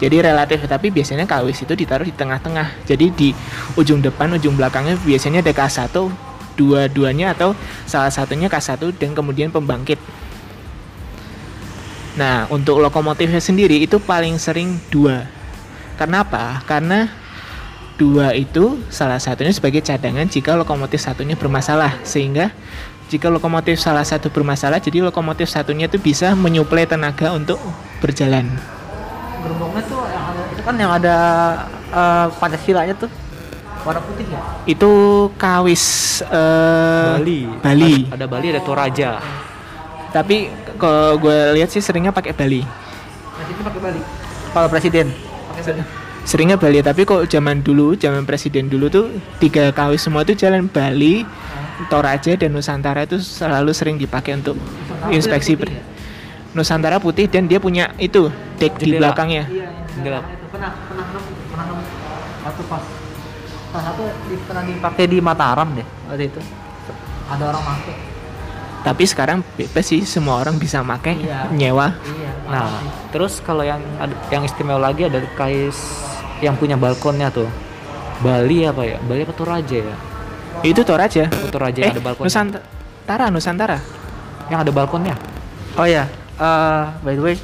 Jadi 0.00 0.16
relatif 0.24 0.64
tapi 0.64 0.88
biasanya 0.88 1.28
kawis 1.28 1.60
itu 1.60 1.74
ditaruh 1.76 2.06
di 2.06 2.14
tengah-tengah. 2.14 2.86
Jadi 2.88 3.06
di 3.12 3.28
ujung 3.76 4.00
depan 4.00 4.32
ujung 4.38 4.56
belakangnya 4.56 4.96
biasanya 5.02 5.44
ada 5.44 5.52
K1 5.52 5.92
dua-duanya 6.56 7.36
atau 7.36 7.52
salah 7.84 8.08
satunya 8.08 8.48
K1 8.48 8.80
dan 8.96 9.12
kemudian 9.12 9.52
pembangkit 9.52 10.00
nah 12.18 12.50
untuk 12.50 12.82
lokomotifnya 12.82 13.38
sendiri 13.38 13.78
itu 13.82 14.02
paling 14.02 14.34
sering 14.40 14.78
dua 14.90 15.26
karena 15.94 16.24
apa? 16.24 16.64
karena 16.64 17.12
dua 18.00 18.32
itu 18.32 18.80
salah 18.88 19.20
satunya 19.20 19.52
sebagai 19.52 19.84
cadangan 19.84 20.24
jika 20.24 20.56
lokomotif 20.56 21.04
satunya 21.04 21.36
bermasalah 21.36 22.00
sehingga 22.02 22.48
jika 23.12 23.28
lokomotif 23.28 23.76
salah 23.76 24.06
satu 24.06 24.32
bermasalah 24.32 24.80
jadi 24.80 25.04
lokomotif 25.04 25.52
satunya 25.52 25.90
itu 25.90 26.00
bisa 26.00 26.32
menyuplai 26.32 26.88
tenaga 26.88 27.36
untuk 27.36 27.60
berjalan 28.00 28.48
Gerbongnya 29.40 29.82
tuh 29.88 30.00
yang 30.08 30.24
ada 30.32 30.42
itu 30.48 30.62
kan 30.64 30.74
yang 30.76 30.92
ada 30.92 31.16
eh, 31.92 32.26
Pancasilanya 32.40 32.94
tuh 32.96 33.10
warna 33.84 34.00
putih 34.04 34.26
ya? 34.28 34.40
itu 34.68 34.90
kawis 35.40 35.84
eh, 36.24 37.12
Bali. 37.16 37.40
Bali. 37.60 37.94
Ada, 38.08 38.16
ada 38.16 38.26
Bali 38.28 38.46
ada 38.52 38.62
Toraja. 38.62 39.10
Tapi 40.10 40.50
kalau 40.80 41.20
gue 41.20 41.60
lihat 41.60 41.68
sih 41.68 41.84
seringnya 41.84 42.10
pakai 42.10 42.32
Bali. 42.32 42.64
Itu 43.44 43.60
pakai 43.60 43.80
Bali. 43.84 44.00
Kalau 44.50 44.68
presiden 44.72 45.12
pakai 45.52 45.62
Bali. 45.68 45.82
Seringnya 46.20 46.56
Bali, 46.60 46.84
tapi 46.84 47.08
kok 47.08 47.24
zaman 47.28 47.64
dulu, 47.64 47.96
zaman 47.96 48.28
presiden 48.28 48.68
dulu 48.68 48.92
tuh 48.92 49.08
tiga 49.40 49.72
kawis 49.72 50.04
semua 50.04 50.20
tuh 50.24 50.36
jalan 50.36 50.68
Bali, 50.68 51.24
Toraja 51.88 52.36
dan 52.36 52.52
Nusantara 52.52 53.08
itu 53.08 53.16
selalu 53.20 53.72
sering 53.72 53.96
dipakai 53.96 54.36
untuk 54.36 54.56
inspeksi. 55.08 55.56
putih 55.56 55.80
per- 55.80 55.88
Nusantara 56.52 57.00
putih 57.00 57.24
dan 57.30 57.48
dia 57.48 57.56
punya 57.56 57.94
itu 57.96 58.28
deck 58.60 58.76
di 58.76 59.00
belakangnya. 59.00 59.48
Iya. 59.48 59.68
Jendela. 59.96 60.20
Pernah 60.52 60.70
pernah 60.90 61.04
pernah 61.08 61.66
satu 62.44 62.62
pas 62.68 62.82
salah 63.70 63.84
satu 63.86 64.02
di, 64.28 64.34
pernah 64.44 64.62
dipakai 64.66 65.04
di 65.08 65.18
Mataram 65.22 65.68
deh 65.72 65.86
waktu 66.10 66.26
itu. 66.28 66.40
Ada 67.30 67.42
orang 67.54 67.62
pakai. 67.64 68.09
Tapi 68.80 69.04
sekarang 69.04 69.44
bebas 69.54 69.84
sih 69.84 70.02
semua 70.02 70.40
orang 70.40 70.56
bisa 70.56 70.80
pakai 70.80 71.20
Iya. 71.20 71.52
nyewa. 71.52 71.92
Iya. 72.00 72.30
Nah, 72.48 72.80
terus 73.12 73.38
kalau 73.38 73.60
yang 73.60 73.78
yang 74.28 74.40
istimewa 74.40 74.80
lagi 74.80 75.04
ada 75.04 75.20
kais 75.34 75.76
yang 76.40 76.56
punya 76.56 76.74
balkonnya 76.74 77.28
tuh. 77.28 77.46
Bali 78.20 78.64
apa 78.64 78.82
ya? 78.84 78.96
Bali 79.00 79.22
apa 79.22 79.32
Toraja 79.32 79.78
ya? 79.80 79.96
Itu 80.60 80.80
Toraja. 80.80 81.28
Oh, 81.28 81.48
Toraja 81.48 81.78
Eh, 81.78 81.84
yang 81.88 81.94
ada 81.94 82.02
balkonnya. 82.02 82.26
Nusantara, 82.26 83.24
Nusantara. 83.28 83.78
Yang 84.48 84.60
ada 84.60 84.72
balkonnya. 84.72 85.14
Oh 85.76 85.86
ya, 85.86 86.04
eh 86.36 86.84
by 87.00 87.14
the 87.14 87.22
way, 87.22 87.36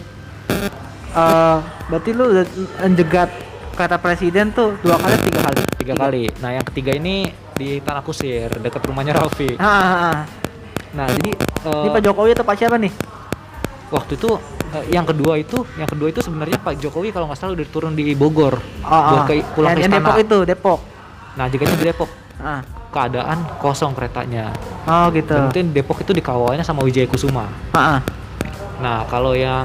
eh 1.13 1.59
berarti 1.87 2.11
lu 2.11 2.25
udah 2.29 2.45
menjegat 2.83 3.31
kata 3.73 3.97
presiden 3.97 4.51
tuh 4.51 4.75
dua 4.81 4.97
kali 4.97 5.17
tiga 5.23 5.41
kali? 5.43 5.61
Tiga 5.77 5.95
kali. 5.95 6.23
Nah, 6.41 6.51
yang 6.51 6.65
ketiga 6.65 6.93
ini 6.93 7.29
di 7.53 7.79
Tanah 7.79 8.03
Kusir, 8.03 8.51
dekat 8.59 8.83
rumahnya 8.83 9.15
Raffi. 9.15 9.55
Ah, 9.57 9.65
ah, 9.65 9.85
ah. 10.03 10.19
Nah, 10.97 11.07
jadi 11.07 11.31
eh, 11.63 11.83
Ini 11.83 11.89
Pak 11.91 12.03
Jokowi 12.03 12.31
atau 12.33 12.45
Pak 12.45 12.57
siapa 12.57 12.77
nih? 12.77 12.93
waktu 13.87 14.19
itu 14.19 14.35
eh, 14.73 14.85
yang 14.91 15.07
kedua 15.07 15.39
itu, 15.39 15.63
yang 15.77 15.87
kedua 15.87 16.11
itu 16.11 16.19
sebenarnya 16.19 16.59
Pak 16.59 16.75
Jokowi 16.77 17.15
kalau 17.15 17.31
nggak 17.31 17.39
salah 17.39 17.55
udah 17.55 17.67
turun 17.67 17.95
di 17.95 18.19
Bogor 18.19 18.59
Ah, 18.83 19.15
buat 19.15 19.21
ah. 19.21 19.25
ke 19.25 19.35
pulang 19.53 19.71
yang, 19.71 19.79
ke 19.79 19.83
yang 19.85 19.93
istana. 19.93 20.03
Depok 20.03 20.19
itu, 20.19 20.39
Depok. 20.43 20.81
Nah, 21.37 21.45
jiganya 21.47 21.77
di 21.77 21.87
Depok 21.87 22.11
Ah. 22.37 22.61
keadaan 22.89 23.39
kosong 23.57 23.93
keretanya. 23.93 24.51
Oh 24.85 25.07
gitu. 25.11 25.37
Mungkin 25.39 25.71
Depok 25.71 26.01
itu 26.01 26.11
dikawalnya 26.11 26.61
sama 26.61 26.83
Wijaya 26.83 27.07
Kusuma. 27.07 27.47
Ah, 27.71 27.79
ah. 27.79 28.01
Nah, 28.77 29.05
kalau 29.07 29.33
yang 29.33 29.65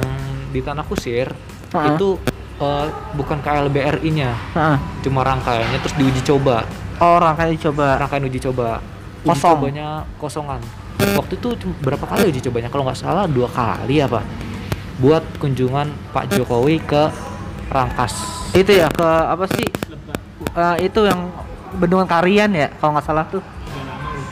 di 0.50 0.62
Tanah 0.62 0.86
Kusir 0.86 1.32
Ah. 1.72 1.89
itu 1.89 2.20
eh, 2.58 2.86
bukan 3.12 3.41
KLBRI-nya, 3.41 4.32
Ah, 4.54 4.78
cuma 5.02 5.24
rangkaiannya 5.24 5.82
terus 5.82 5.98
diuji 5.98 6.22
coba. 6.22 6.62
Oh, 7.00 7.17
rangkaian 7.17 7.50
dicoba. 7.50 7.98
Rangkaian 7.98 8.22
uji 8.22 8.38
coba. 8.39 8.78
Uji 9.24 9.34
Kosong. 9.34 9.58
cobanya 9.58 9.88
kosongan. 10.17 10.62
Waktu 11.02 11.34
itu 11.38 11.50
berapa 11.82 12.06
kali 12.06 12.30
uji 12.30 12.40
cobanya? 12.46 12.70
Kalau 12.70 12.84
nggak 12.86 13.00
salah 13.00 13.26
dua 13.26 13.50
kali 13.50 14.02
apa? 14.02 14.22
Buat 15.02 15.26
kunjungan 15.42 15.90
Pak 16.14 16.38
Jokowi 16.38 16.78
ke 16.86 17.10
Rangkas. 17.74 18.14
Itu 18.54 18.70
ya 18.70 18.88
ke 18.92 19.06
apa 19.06 19.46
sih? 19.50 19.66
Eh, 20.52 20.76
itu 20.86 21.00
yang 21.08 21.32
bendungan 21.80 22.06
Karian 22.06 22.52
ya, 22.52 22.68
kalau 22.78 22.94
nggak 23.00 23.08
salah 23.08 23.26
tuh. 23.26 23.42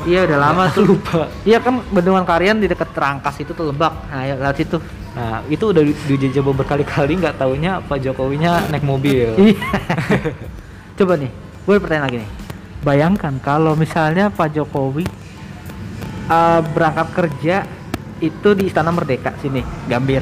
Iya 0.08 0.24
udah 0.30 0.38
lama 0.40 0.64
tuh. 0.72 0.96
Lupa. 0.96 1.28
Iya 1.44 1.60
kan 1.60 1.84
bendungan 1.92 2.24
Karian 2.24 2.62
di 2.62 2.70
dekat 2.70 2.94
Rangkas 2.94 3.36
itu 3.42 3.52
tuh 3.52 3.72
Lebak. 3.72 3.94
Nah, 4.12 4.24
ya 4.24 4.36
lewat 4.38 4.56
situ. 4.56 4.78
Nah, 5.10 5.42
itu 5.50 5.74
udah 5.74 5.82
di- 5.84 5.98
diuji 6.06 6.32
coba 6.40 6.64
berkali-kali 6.64 7.18
nggak 7.20 7.36
taunya 7.42 7.82
Pak 7.82 7.98
Jokowinya 8.00 8.70
naik 8.70 8.86
mobil. 8.86 9.34
Iya. 9.36 9.60
Coba 11.00 11.16
nih, 11.16 11.32
gue 11.64 11.76
pertanyaan 11.80 12.06
lagi 12.12 12.18
nih. 12.24 12.30
Bayangkan 12.84 13.34
kalau 13.40 13.76
misalnya 13.76 14.28
Pak 14.28 14.52
Jokowi 14.52 15.08
eh, 16.30 16.62
berangkat 16.72 17.08
kerja 17.12 17.66
itu 18.22 18.50
di 18.56 18.70
Istana 18.70 18.94
Merdeka 18.94 19.34
sini, 19.42 19.66
Gambir. 19.90 20.22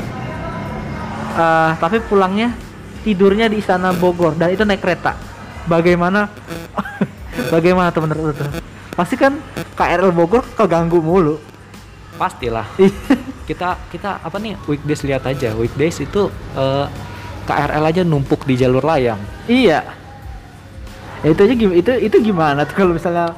Eh, 1.37 1.71
tapi 1.77 2.01
pulangnya 2.07 2.55
tidurnya 3.03 3.51
di 3.51 3.61
Istana 3.61 3.93
Bogor 3.93 4.33
dan 4.39 4.49
itu 4.49 4.63
naik 4.63 4.81
kereta. 4.81 5.13
Bagaimana? 5.67 6.31
Bagaimana 7.53 7.93
tuh 7.93 8.01
menurut 8.07 8.33
tuh? 8.33 8.49
Pasti 8.97 9.13
kan 9.19 9.37
KRL 9.77 10.09
Bogor 10.15 10.47
keganggu 10.57 10.97
mulu. 11.03 11.37
Pastilah. 12.17 12.65
kita 13.47 13.79
kita 13.87 14.19
apa 14.19 14.35
nih 14.43 14.59
weekdays 14.67 15.07
lihat 15.07 15.23
aja 15.23 15.55
weekdays 15.55 16.03
itu 16.03 16.27
eh, 16.59 16.85
KRL 17.47 17.83
aja 17.87 18.01
numpuk 18.03 18.43
di 18.43 18.59
jalur 18.59 18.83
layang 18.83 19.17
Iya. 19.47 19.87
Ya, 21.23 21.27
itu 21.31 21.41
aja 21.47 21.55
itu 21.55 21.91
itu 22.11 22.17
gimana 22.21 22.67
tuh 22.67 22.75
kalau 22.75 22.93
misalnya 22.93 23.31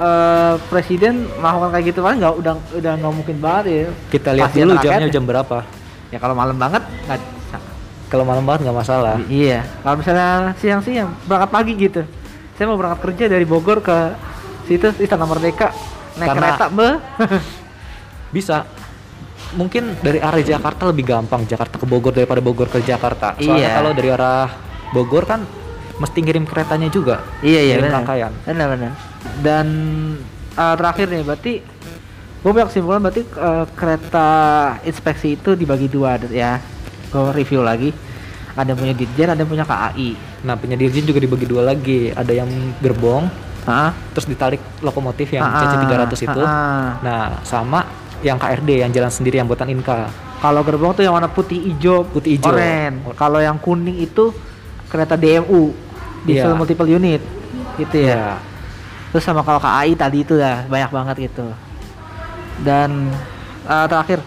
eh 0.00 0.54
presiden 0.66 1.28
melakukan 1.36 1.70
kayak 1.70 1.86
gitu 1.86 2.00
kan 2.00 2.14
nggak 2.16 2.34
udah 2.34 2.54
udah 2.72 2.92
nggak 2.96 3.12
mungkin 3.14 3.36
banget 3.38 3.64
ya. 3.66 3.84
kita 4.08 4.28
lihat 4.32 4.50
dulu 4.50 4.72
jamnya 4.78 5.08
jam 5.08 5.24
berapa 5.24 5.58
Ya 6.08 6.18
kalau 6.18 6.32
malam 6.32 6.56
banget 6.56 6.82
nggak 7.04 7.20
kalau 8.08 8.24
malam 8.24 8.42
banget 8.42 8.66
nggak 8.66 8.74
masalah 8.76 9.14
Iya. 9.24 9.62
Kalau 9.78 9.96
misalnya 9.96 10.28
siang-siang 10.56 11.14
berangkat 11.24 11.50
pagi 11.52 11.72
gitu. 11.76 12.02
Saya 12.56 12.66
mau 12.66 12.74
berangkat 12.74 13.00
kerja 13.06 13.24
dari 13.28 13.44
Bogor 13.44 13.78
ke 13.78 14.18
situ 14.64 14.90
Istana 14.96 15.22
Merdeka 15.22 15.70
naik 16.16 16.26
Karena- 16.26 16.42
kereta 16.50 16.66
be. 16.68 16.88
bisa 18.30 18.66
mungkin 19.52 19.98
dari 19.98 20.18
arah 20.18 20.38
Jakarta 20.40 20.86
lebih 20.86 21.04
gampang 21.04 21.42
Jakarta 21.44 21.74
ke 21.74 21.86
Bogor 21.86 22.10
daripada 22.10 22.38
Bogor 22.38 22.66
ke 22.66 22.78
Jakarta 22.80 23.34
soalnya 23.36 23.58
Iya. 23.60 23.76
kalau 23.76 23.90
dari 23.92 24.08
arah 24.08 24.46
Bogor 24.90 25.26
kan 25.26 25.42
mesti 25.96 26.18
ngirim 26.18 26.46
keretanya 26.46 26.86
juga 26.88 27.20
iya 27.40 27.60
iya 27.60 27.74
ngirim 27.76 27.84
benar. 27.84 27.98
rangkaian 28.00 28.32
Benar 28.42 28.66
benar. 28.70 28.92
Dan 29.38 29.66
eh, 30.52 30.74
terakhir 30.74 31.06
nih 31.08 31.22
berarti 31.22 31.52
gue 32.40 32.50
punya 32.50 32.66
kesimpulan 32.66 33.00
berarti 33.00 33.22
eh, 33.22 33.64
kereta 33.70 34.28
inspeksi 34.82 35.34
itu 35.34 35.52
dibagi 35.52 35.86
dua 35.86 36.16
ya. 36.26 36.60
Gue 37.08 37.32
review 37.32 37.60
lagi. 37.60 37.90
Ada 38.50 38.74
punya 38.74 38.92
Dirjen, 38.92 39.30
ada 39.30 39.42
punya 39.42 39.62
KAI. 39.62 40.28
nah 40.40 40.56
penyedirjin 40.56 41.04
juga 41.04 41.20
dibagi 41.20 41.44
dua 41.44 41.60
lagi 41.62 42.08
ada 42.10 42.32
yang 42.32 42.48
gerbong 42.80 43.28
Hah? 43.62 43.92
terus 44.10 44.24
ditarik 44.24 44.56
lokomotif 44.80 45.28
yang 45.30 45.44
Ah, 45.44 45.60
CC 45.60 45.84
300 45.84 46.16
itu 46.18 46.40
ah. 46.40 46.96
nah 47.04 47.44
sama 47.44 47.84
yang 48.20 48.40
KRD 48.40 48.80
yang 48.80 48.88
jalan 48.88 49.12
sendiri 49.12 49.36
yang 49.36 49.44
buatan 49.44 49.68
Inka 49.68 50.08
Kalau 50.40 50.64
gerbong 50.64 50.96
tuh 50.96 51.04
yang 51.04 51.12
warna 51.12 51.28
putih 51.28 51.60
hijau, 51.60 52.08
Putih 52.08 52.40
hijau. 52.40 52.48
oren. 52.48 53.04
Kalau 53.12 53.36
yang 53.36 53.60
kuning 53.60 54.00
itu 54.00 54.32
kereta 54.88 55.12
DMU, 55.12 55.76
diesel 56.24 56.50
Iya. 56.50 56.56
multiple 56.56 56.88
unit. 56.88 57.20
Gitu 57.76 57.96
ya. 58.00 58.08
ya 58.08 58.24
Terus 59.10 59.24
sama 59.26 59.42
kalau 59.42 59.58
KAI 59.58 59.98
tadi 59.98 60.22
itu 60.22 60.38
ya 60.38 60.64
banyak 60.70 60.90
banget 60.90 61.16
gitu. 61.30 61.46
Dan 62.62 63.10
eh, 63.66 63.86
terakhir 63.90 64.22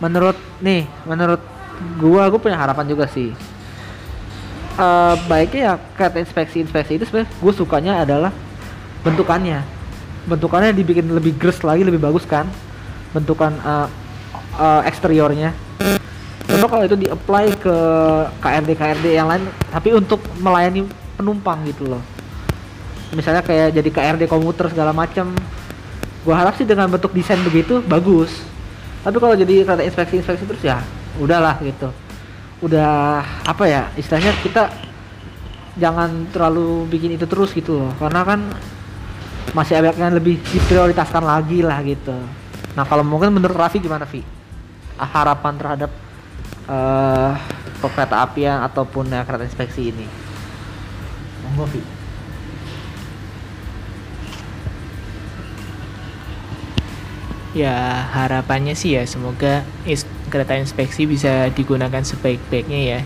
menurut 0.00 0.36
nih, 0.60 0.88
menurut 1.04 1.40
gua 2.00 2.28
gua 2.32 2.40
punya 2.40 2.56
harapan 2.56 2.86
juga 2.88 3.04
sih. 3.08 3.32
Eh 4.76 5.14
baiknya 5.28 5.60
ya 5.60 5.74
kereta 5.96 6.20
inspeksi-inspeksi 6.20 7.00
itu 7.00 7.04
sebenarnya 7.08 7.30
gue 7.32 7.52
sukanya 7.52 7.92
adalah 8.04 8.32
bentukannya. 9.00 9.64
Bentukannya 10.28 10.76
dibikin 10.76 11.08
lebih 11.08 11.36
gres 11.38 11.64
lagi, 11.64 11.80
lebih 11.80 12.00
bagus 12.00 12.28
kan. 12.28 12.44
Bentukan 13.16 13.56
eh, 13.56 13.88
eh, 14.60 14.82
eksteriornya 14.88 15.66
contoh 16.46 16.68
kalau 16.70 16.84
itu 16.88 16.96
di 16.96 17.06
apply 17.10 17.46
ke 17.58 17.76
KRD 18.40 18.70
KRD 18.78 19.06
yang 19.12 19.28
lain 19.28 19.44
tapi 19.68 19.92
untuk 19.92 20.22
melayani 20.38 20.86
penumpang 21.18 21.60
gitu 21.66 21.84
loh 21.90 22.02
misalnya 23.14 23.42
kayak 23.44 23.76
jadi 23.76 23.90
KRD 23.92 24.22
komuter 24.26 24.66
segala 24.72 24.90
macam 24.90 25.30
gua 26.26 26.42
harap 26.42 26.58
sih 26.58 26.66
dengan 26.66 26.90
bentuk 26.90 27.14
desain 27.14 27.38
begitu 27.46 27.78
bagus. 27.86 28.42
Tapi 29.06 29.22
kalau 29.22 29.38
jadi 29.38 29.62
kereta 29.62 29.86
inspeksi 29.86 30.18
inspeksi 30.18 30.42
terus 30.48 30.62
ya 30.66 30.82
udahlah 31.22 31.54
gitu. 31.62 31.94
Udah 32.64 33.22
apa 33.46 33.64
ya 33.70 33.86
istilahnya 33.94 34.34
kita 34.42 34.72
jangan 35.78 36.26
terlalu 36.34 36.90
bikin 36.90 37.14
itu 37.14 37.28
terus 37.30 37.54
gitu 37.54 37.78
loh. 37.78 37.92
Karena 38.02 38.26
kan 38.26 38.40
masih 39.54 39.78
yang 39.78 40.10
lebih 40.10 40.42
diprioritaskan 40.50 41.22
lagi 41.22 41.62
lah 41.62 41.78
gitu. 41.86 42.16
Nah 42.74 42.84
kalau 42.84 43.06
mungkin 43.06 43.30
menurut 43.30 43.54
Raffi 43.54 43.78
gimana 43.78 44.04
Vi 44.04 44.20
Ah, 44.96 45.04
harapan 45.12 45.60
terhadap 45.60 45.90
eh 46.66 47.32
kereta 47.86 48.24
apian 48.24 48.64
ataupun 48.64 49.12
ya, 49.12 49.22
kereta 49.22 49.44
inspeksi 49.44 49.92
ini? 49.92 50.08
Monggo 51.44 51.68
Vi 51.70 51.95
Ya 57.56 58.04
harapannya 58.12 58.76
sih 58.76 59.00
ya 59.00 59.08
semoga 59.08 59.64
is- 59.88 60.04
kereta 60.28 60.60
inspeksi 60.60 61.08
bisa 61.08 61.48
digunakan 61.56 62.04
sebaik-baiknya 62.04 62.80
ya. 62.84 63.00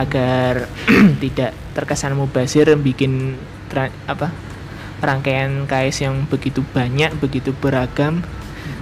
Agar 0.00 0.72
tidak 1.22 1.52
terkesan 1.76 2.16
mubazir 2.16 2.72
bikin 2.80 3.36
apa 4.08 4.32
rangkaian 5.04 5.68
KS 5.68 6.08
yang 6.08 6.24
begitu 6.24 6.64
banyak 6.72 7.12
begitu 7.20 7.52
beragam. 7.52 8.24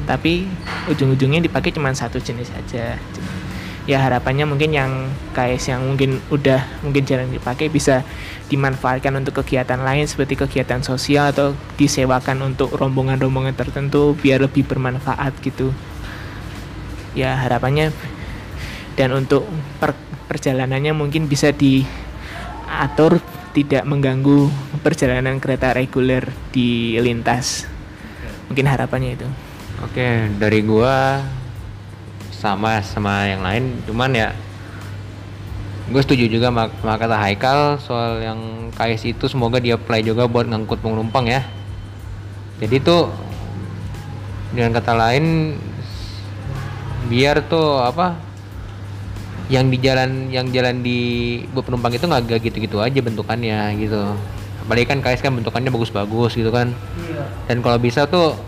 Tapi 0.07 0.47
ujung-ujungnya 0.87 1.43
dipakai 1.43 1.75
cuma 1.75 1.91
satu 1.91 2.23
jenis 2.23 2.51
saja 2.55 2.95
ya 3.83 3.99
harapannya 3.99 4.47
mungkin 4.47 4.71
yang 4.71 5.11
KS 5.35 5.75
yang 5.75 5.83
mungkin 5.83 6.23
udah 6.31 6.63
mungkin 6.87 7.03
jarang 7.03 7.35
dipakai 7.35 7.67
bisa 7.67 8.07
dimanfaatkan 8.47 9.11
untuk 9.19 9.43
kegiatan 9.43 9.83
lain 9.83 10.07
seperti 10.07 10.39
kegiatan 10.39 10.87
sosial 10.87 11.35
atau 11.35 11.59
disewakan 11.75 12.55
untuk 12.55 12.71
rombongan-rombongan 12.79 13.59
tertentu 13.59 14.15
biar 14.15 14.47
lebih 14.47 14.63
bermanfaat 14.69 15.35
gitu. 15.43 15.75
Ya 17.19 17.35
harapannya 17.35 17.91
dan 18.95 19.11
untuk 19.17 19.49
per- 19.83 19.99
perjalanannya 20.31 20.95
mungkin 20.95 21.27
bisa 21.27 21.51
diatur 21.51 23.19
tidak 23.53 23.85
mengganggu 23.85 24.49
perjalanan 24.81 25.43
kereta 25.43 25.75
reguler 25.75 26.31
di 26.55 26.97
lintas. 27.03 27.67
Mungkin 28.47 28.65
harapannya 28.65 29.17
itu. 29.19 29.29
Oke, 29.83 30.31
dari 30.39 30.61
gua 30.63 31.21
sama 32.43 32.83
sama 32.83 33.31
yang 33.31 33.47
lain, 33.47 33.79
cuman 33.87 34.11
ya 34.11 34.29
gue 35.93 36.03
setuju 36.03 36.27
juga 36.27 36.51
sama, 36.51 36.67
kata 36.99 37.15
Haikal 37.15 37.79
soal 37.79 38.19
yang 38.19 38.41
KS 38.75 39.15
itu 39.15 39.31
semoga 39.31 39.63
dia 39.63 39.79
apply 39.79 40.03
juga 40.03 40.27
buat 40.27 40.51
ngangkut 40.51 40.83
penumpang 40.83 41.31
ya. 41.31 41.47
Jadi 42.59 42.83
tuh 42.83 43.15
dengan 44.51 44.75
kata 44.75 44.93
lain 44.99 45.55
biar 47.07 47.47
tuh 47.47 47.83
apa 47.83 48.15
yang 49.51 49.69
di 49.69 49.77
jalan 49.83 50.33
yang 50.33 50.49
jalan 50.49 50.81
di 50.81 51.43
buat 51.53 51.67
penumpang 51.67 51.93
itu 51.93 52.09
nggak 52.09 52.23
nggak 52.25 52.41
gitu-gitu 52.51 52.83
aja 52.83 52.99
bentukannya 52.99 53.77
gitu. 53.79 54.03
Apalagi 54.65 54.87
kan 54.87 54.99
KS 55.03 55.21
kan 55.23 55.35
bentukannya 55.35 55.71
bagus-bagus 55.71 56.39
gitu 56.39 56.51
kan. 56.51 56.73
Dan 57.51 57.61
kalau 57.61 57.77
bisa 57.77 58.07
tuh 58.07 58.39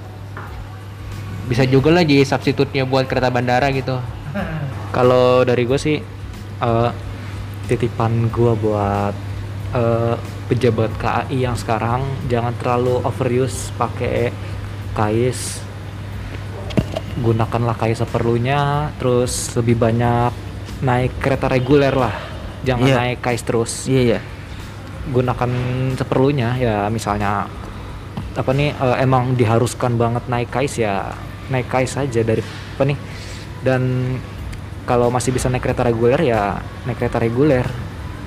bisa 1.44 1.64
juga 1.64 1.92
lah 1.92 2.02
jadi 2.02 2.24
substitutnya 2.24 2.84
buat 2.84 3.04
kereta 3.04 3.28
bandara 3.28 3.68
gitu. 3.70 4.00
Kalau 4.96 5.42
dari 5.42 5.64
gue 5.64 5.78
sih 5.78 5.96
eh, 6.60 6.90
titipan 7.66 8.28
gue 8.28 8.52
buat 8.54 9.14
eh, 9.72 10.14
pejabat 10.44 10.92
KAI 11.00 11.38
yang 11.40 11.56
sekarang 11.56 12.04
jangan 12.28 12.52
terlalu 12.60 13.00
overuse 13.00 13.72
pakai 13.74 14.28
kais 14.92 15.64
gunakanlah 17.14 17.78
kais 17.78 18.02
seperlunya 18.02 18.90
terus 18.98 19.54
lebih 19.54 19.78
banyak 19.78 20.30
naik 20.82 21.14
kereta 21.22 21.46
reguler 21.46 21.94
lah 21.94 22.14
jangan 22.66 22.86
Iya. 22.90 22.96
naik 22.98 23.18
kais 23.22 23.42
terus 23.46 23.86
iya 23.86 24.02
iya 24.02 24.20
gunakan 25.08 25.50
seperlunya 25.94 26.58
ya 26.58 26.76
misalnya 26.90 27.46
apa 28.34 28.50
nih 28.50 28.74
eh, 28.74 28.96
emang 29.00 29.32
diharuskan 29.32 29.94
banget 29.94 30.26
naik 30.26 30.50
kais 30.50 30.76
ya 30.76 31.14
naik 31.50 31.68
kais 31.68 31.96
aja 31.96 32.20
dari 32.24 32.40
apa 32.40 32.82
nih 32.86 32.98
dan 33.64 33.82
kalau 34.84 35.08
masih 35.08 35.32
bisa 35.32 35.48
naik 35.48 35.64
kereta 35.64 35.84
reguler 35.84 36.20
ya 36.20 36.60
naik 36.84 37.00
kereta 37.00 37.18
reguler 37.20 37.64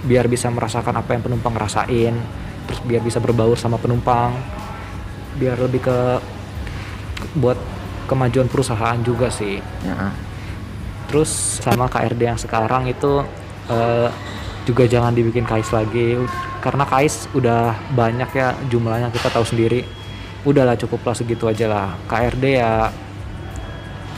biar 0.06 0.30
bisa 0.30 0.50
merasakan 0.50 1.02
apa 1.02 1.18
yang 1.18 1.24
penumpang 1.26 1.54
rasain 1.58 2.14
terus 2.68 2.80
biar 2.86 3.02
bisa 3.02 3.18
berbaur 3.18 3.58
sama 3.58 3.78
penumpang 3.82 4.34
biar 5.38 5.58
lebih 5.62 5.86
ke 5.86 5.98
buat 7.38 7.58
kemajuan 8.10 8.50
perusahaan 8.50 8.98
juga 9.04 9.30
sih 9.30 9.62
ya. 9.86 10.12
Terus 11.08 11.64
sama 11.64 11.88
KRD 11.88 12.22
yang 12.28 12.40
sekarang 12.40 12.88
itu 12.92 13.24
eh, 13.72 14.10
juga 14.68 14.84
jangan 14.84 15.16
dibikin 15.16 15.48
KAIS 15.48 15.72
lagi 15.72 16.20
karena 16.60 16.84
KAIS 16.84 17.32
udah 17.32 17.72
banyak 17.96 18.28
ya 18.36 18.52
jumlahnya 18.68 19.12
kita 19.16 19.32
tahu 19.32 19.46
sendiri. 19.48 19.88
Udahlah 20.44 20.76
cukuplah 20.76 21.16
segitu 21.16 21.48
aja 21.48 21.68
lah. 21.68 21.88
KRD 22.12 22.46
ya 22.60 22.92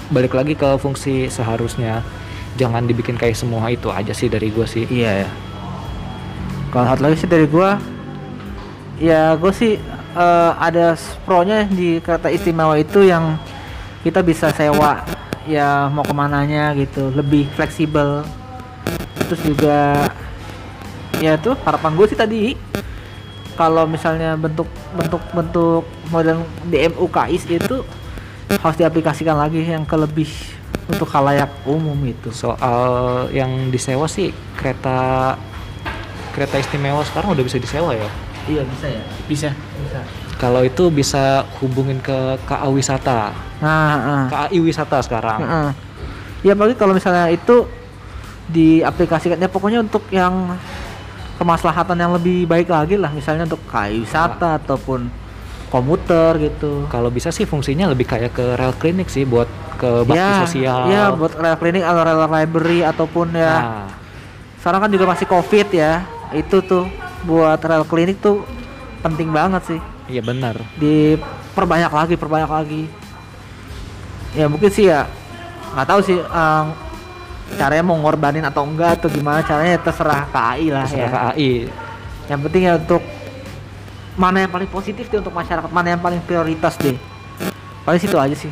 balik 0.10 0.34
lagi 0.34 0.54
ke 0.58 0.78
fungsi 0.82 1.30
seharusnya. 1.30 2.02
Jangan 2.58 2.90
dibikin 2.90 3.16
KAIS 3.16 3.46
semua 3.46 3.70
itu 3.72 3.88
aja 3.94 4.12
sih 4.12 4.28
dari 4.28 4.50
gue 4.52 4.66
sih. 4.66 4.84
Iya 4.90 5.26
ya. 5.26 5.30
Kalau 6.70 6.86
satu 6.86 7.02
lagi 7.02 7.18
sih 7.18 7.30
dari 7.30 7.50
gua, 7.50 7.82
ya 9.02 9.34
gue 9.34 9.54
sih 9.54 9.74
eh, 10.14 10.52
ada 10.60 10.94
pro-nya 11.26 11.66
di 11.66 11.98
kereta 11.98 12.30
istimewa 12.30 12.78
itu 12.78 13.06
yang 13.06 13.42
kita 14.06 14.22
bisa 14.22 14.54
sewa 14.54 15.02
ya 15.50 15.90
mau 15.90 16.06
ke 16.06 16.14
mananya 16.14 16.74
gitu, 16.78 17.10
lebih 17.14 17.50
fleksibel. 17.58 18.22
Terus 19.30 19.42
juga 19.46 20.10
ya 21.22 21.38
tuh 21.42 21.58
harapan 21.66 21.92
gue 21.98 22.06
sih 22.10 22.18
tadi 22.18 22.42
kalau 23.60 23.84
misalnya 23.84 24.40
bentuk 24.40 24.72
bentuk 24.96 25.20
bentuk 25.36 25.84
model 26.16 26.48
DMU 26.72 27.06
KIS 27.12 27.44
itu 27.52 27.84
harus 28.58 28.78
diaplikasikan 28.82 29.38
lagi 29.38 29.62
yang 29.62 29.86
ke 29.86 29.94
lebih 29.94 30.30
untuk 30.90 31.06
halayak 31.14 31.50
umum 31.70 31.98
itu. 32.10 32.34
Soal 32.34 32.82
yang 33.30 33.70
disewa 33.70 34.10
sih 34.10 34.34
kereta 34.58 35.38
kereta 36.34 36.58
istimewa 36.58 37.06
sekarang 37.06 37.38
udah 37.38 37.46
bisa 37.46 37.62
disewa 37.62 37.94
ya. 37.94 38.10
Iya 38.50 38.66
bisa 38.66 38.88
ya. 38.90 39.04
bisa 39.30 39.50
Bisa. 39.54 40.02
Kalau 40.40 40.64
itu 40.64 40.88
bisa 40.90 41.44
hubungin 41.60 42.00
ke 42.00 42.40
KA 42.48 42.72
Wisata. 42.72 43.36
Nah, 43.60 43.92
ah. 44.00 44.26
KAI 44.32 44.58
Wisata 44.64 45.04
sekarang. 45.04 45.44
Heeh. 45.44 45.70
Ya 46.48 46.56
apalagi 46.56 46.80
kalau 46.80 46.96
misalnya 46.96 47.28
itu 47.28 47.68
diaplikasikan 48.48 49.38
ya 49.38 49.52
pokoknya 49.52 49.84
untuk 49.84 50.08
yang 50.10 50.56
kemaslahatan 51.38 52.00
yang 52.00 52.12
lebih 52.16 52.50
baik 52.50 52.72
lagi 52.72 52.96
lah 52.98 53.12
misalnya 53.14 53.46
untuk 53.46 53.62
KAI 53.70 54.02
wisata 54.04 54.60
ataupun 54.60 55.08
komuter 55.70 56.38
gitu. 56.42 56.86
Kalau 56.90 57.10
bisa 57.10 57.30
sih 57.30 57.46
fungsinya 57.46 57.90
lebih 57.90 58.06
kayak 58.06 58.34
ke 58.34 58.46
rel 58.58 58.74
klinik 58.76 59.08
sih 59.08 59.24
buat 59.24 59.46
ke 59.78 60.04
bakti 60.04 60.18
ya, 60.20 60.34
sosial. 60.44 60.80
Ya 60.90 61.04
buat 61.14 61.34
rel 61.34 61.56
klinik 61.56 61.86
atau 61.86 62.02
rel 62.04 62.26
library 62.26 62.82
ataupun 62.84 63.34
ya 63.34 63.54
Nah, 63.62 63.88
sekarang 64.60 64.82
kan 64.84 64.92
juga 64.92 65.06
masih 65.08 65.26
covid 65.26 65.68
ya 65.72 66.04
itu 66.36 66.60
tuh 66.62 66.84
buat 67.24 67.58
rel 67.64 67.88
klinik 67.88 68.20
tuh 68.20 68.44
penting 69.00 69.32
banget 69.32 69.64
sih 69.64 69.80
iya 70.12 70.20
benar. 70.20 70.60
diperbanyak 70.76 71.88
lagi 71.88 72.14
perbanyak 72.20 72.52
lagi 72.52 72.84
ya 74.36 74.52
mungkin 74.52 74.68
sih 74.68 74.92
ya 74.92 75.08
nggak 75.74 75.88
tahu 75.88 76.00
sih 76.04 76.20
em, 76.20 76.66
caranya 77.56 77.84
mau 77.88 77.98
ngorbanin 77.98 78.44
atau 78.44 78.68
enggak 78.68 79.00
atau 79.00 79.08
gimana 79.10 79.40
caranya 79.42 79.80
terserah 79.80 80.28
KAI 80.30 80.68
lah 80.70 80.86
Terserah 80.86 81.08
ya 81.08 81.10
KAI. 81.34 81.52
yang 82.30 82.40
penting 82.44 82.62
ya 82.68 82.74
untuk 82.78 83.02
mana 84.20 84.44
yang 84.44 84.52
paling 84.52 84.68
positif 84.68 85.08
deh 85.08 85.24
untuk 85.24 85.32
masyarakat 85.32 85.72
mana 85.72 85.96
yang 85.96 86.04
paling 86.04 86.20
prioritas 86.28 86.76
deh. 86.76 87.00
Paling 87.88 88.02
situ 88.04 88.20
aja 88.20 88.36
sih. 88.36 88.52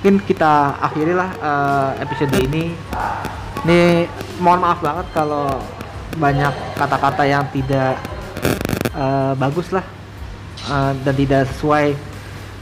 Mungkin 0.00 0.20
kita 0.28 0.76
akhiri 0.84 1.16
lah 1.16 1.32
eh, 1.40 2.04
episode 2.04 2.36
ini. 2.36 2.76
Ini 3.64 4.04
mohon 4.44 4.60
maaf 4.60 4.84
banget 4.84 5.08
kalau 5.16 5.48
banyak 6.20 6.52
kata-kata 6.76 7.24
yang 7.24 7.48
tidak 7.48 7.96
eh, 8.92 9.32
bagus 9.40 9.72
lah 9.72 9.84
eh, 10.68 10.92
dan 11.08 11.14
tidak 11.16 11.48
sesuai. 11.56 11.96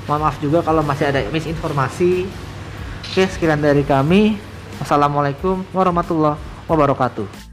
Mohon 0.06 0.20
maaf 0.22 0.36
juga 0.38 0.62
kalau 0.62 0.86
masih 0.86 1.10
ada 1.10 1.26
misinformasi. 1.34 2.30
Oke 3.10 3.26
sekian 3.26 3.58
dari 3.58 3.82
kami. 3.82 4.38
Wassalamualaikum 4.78 5.66
warahmatullahi 5.74 6.38
wabarakatuh 6.70 7.47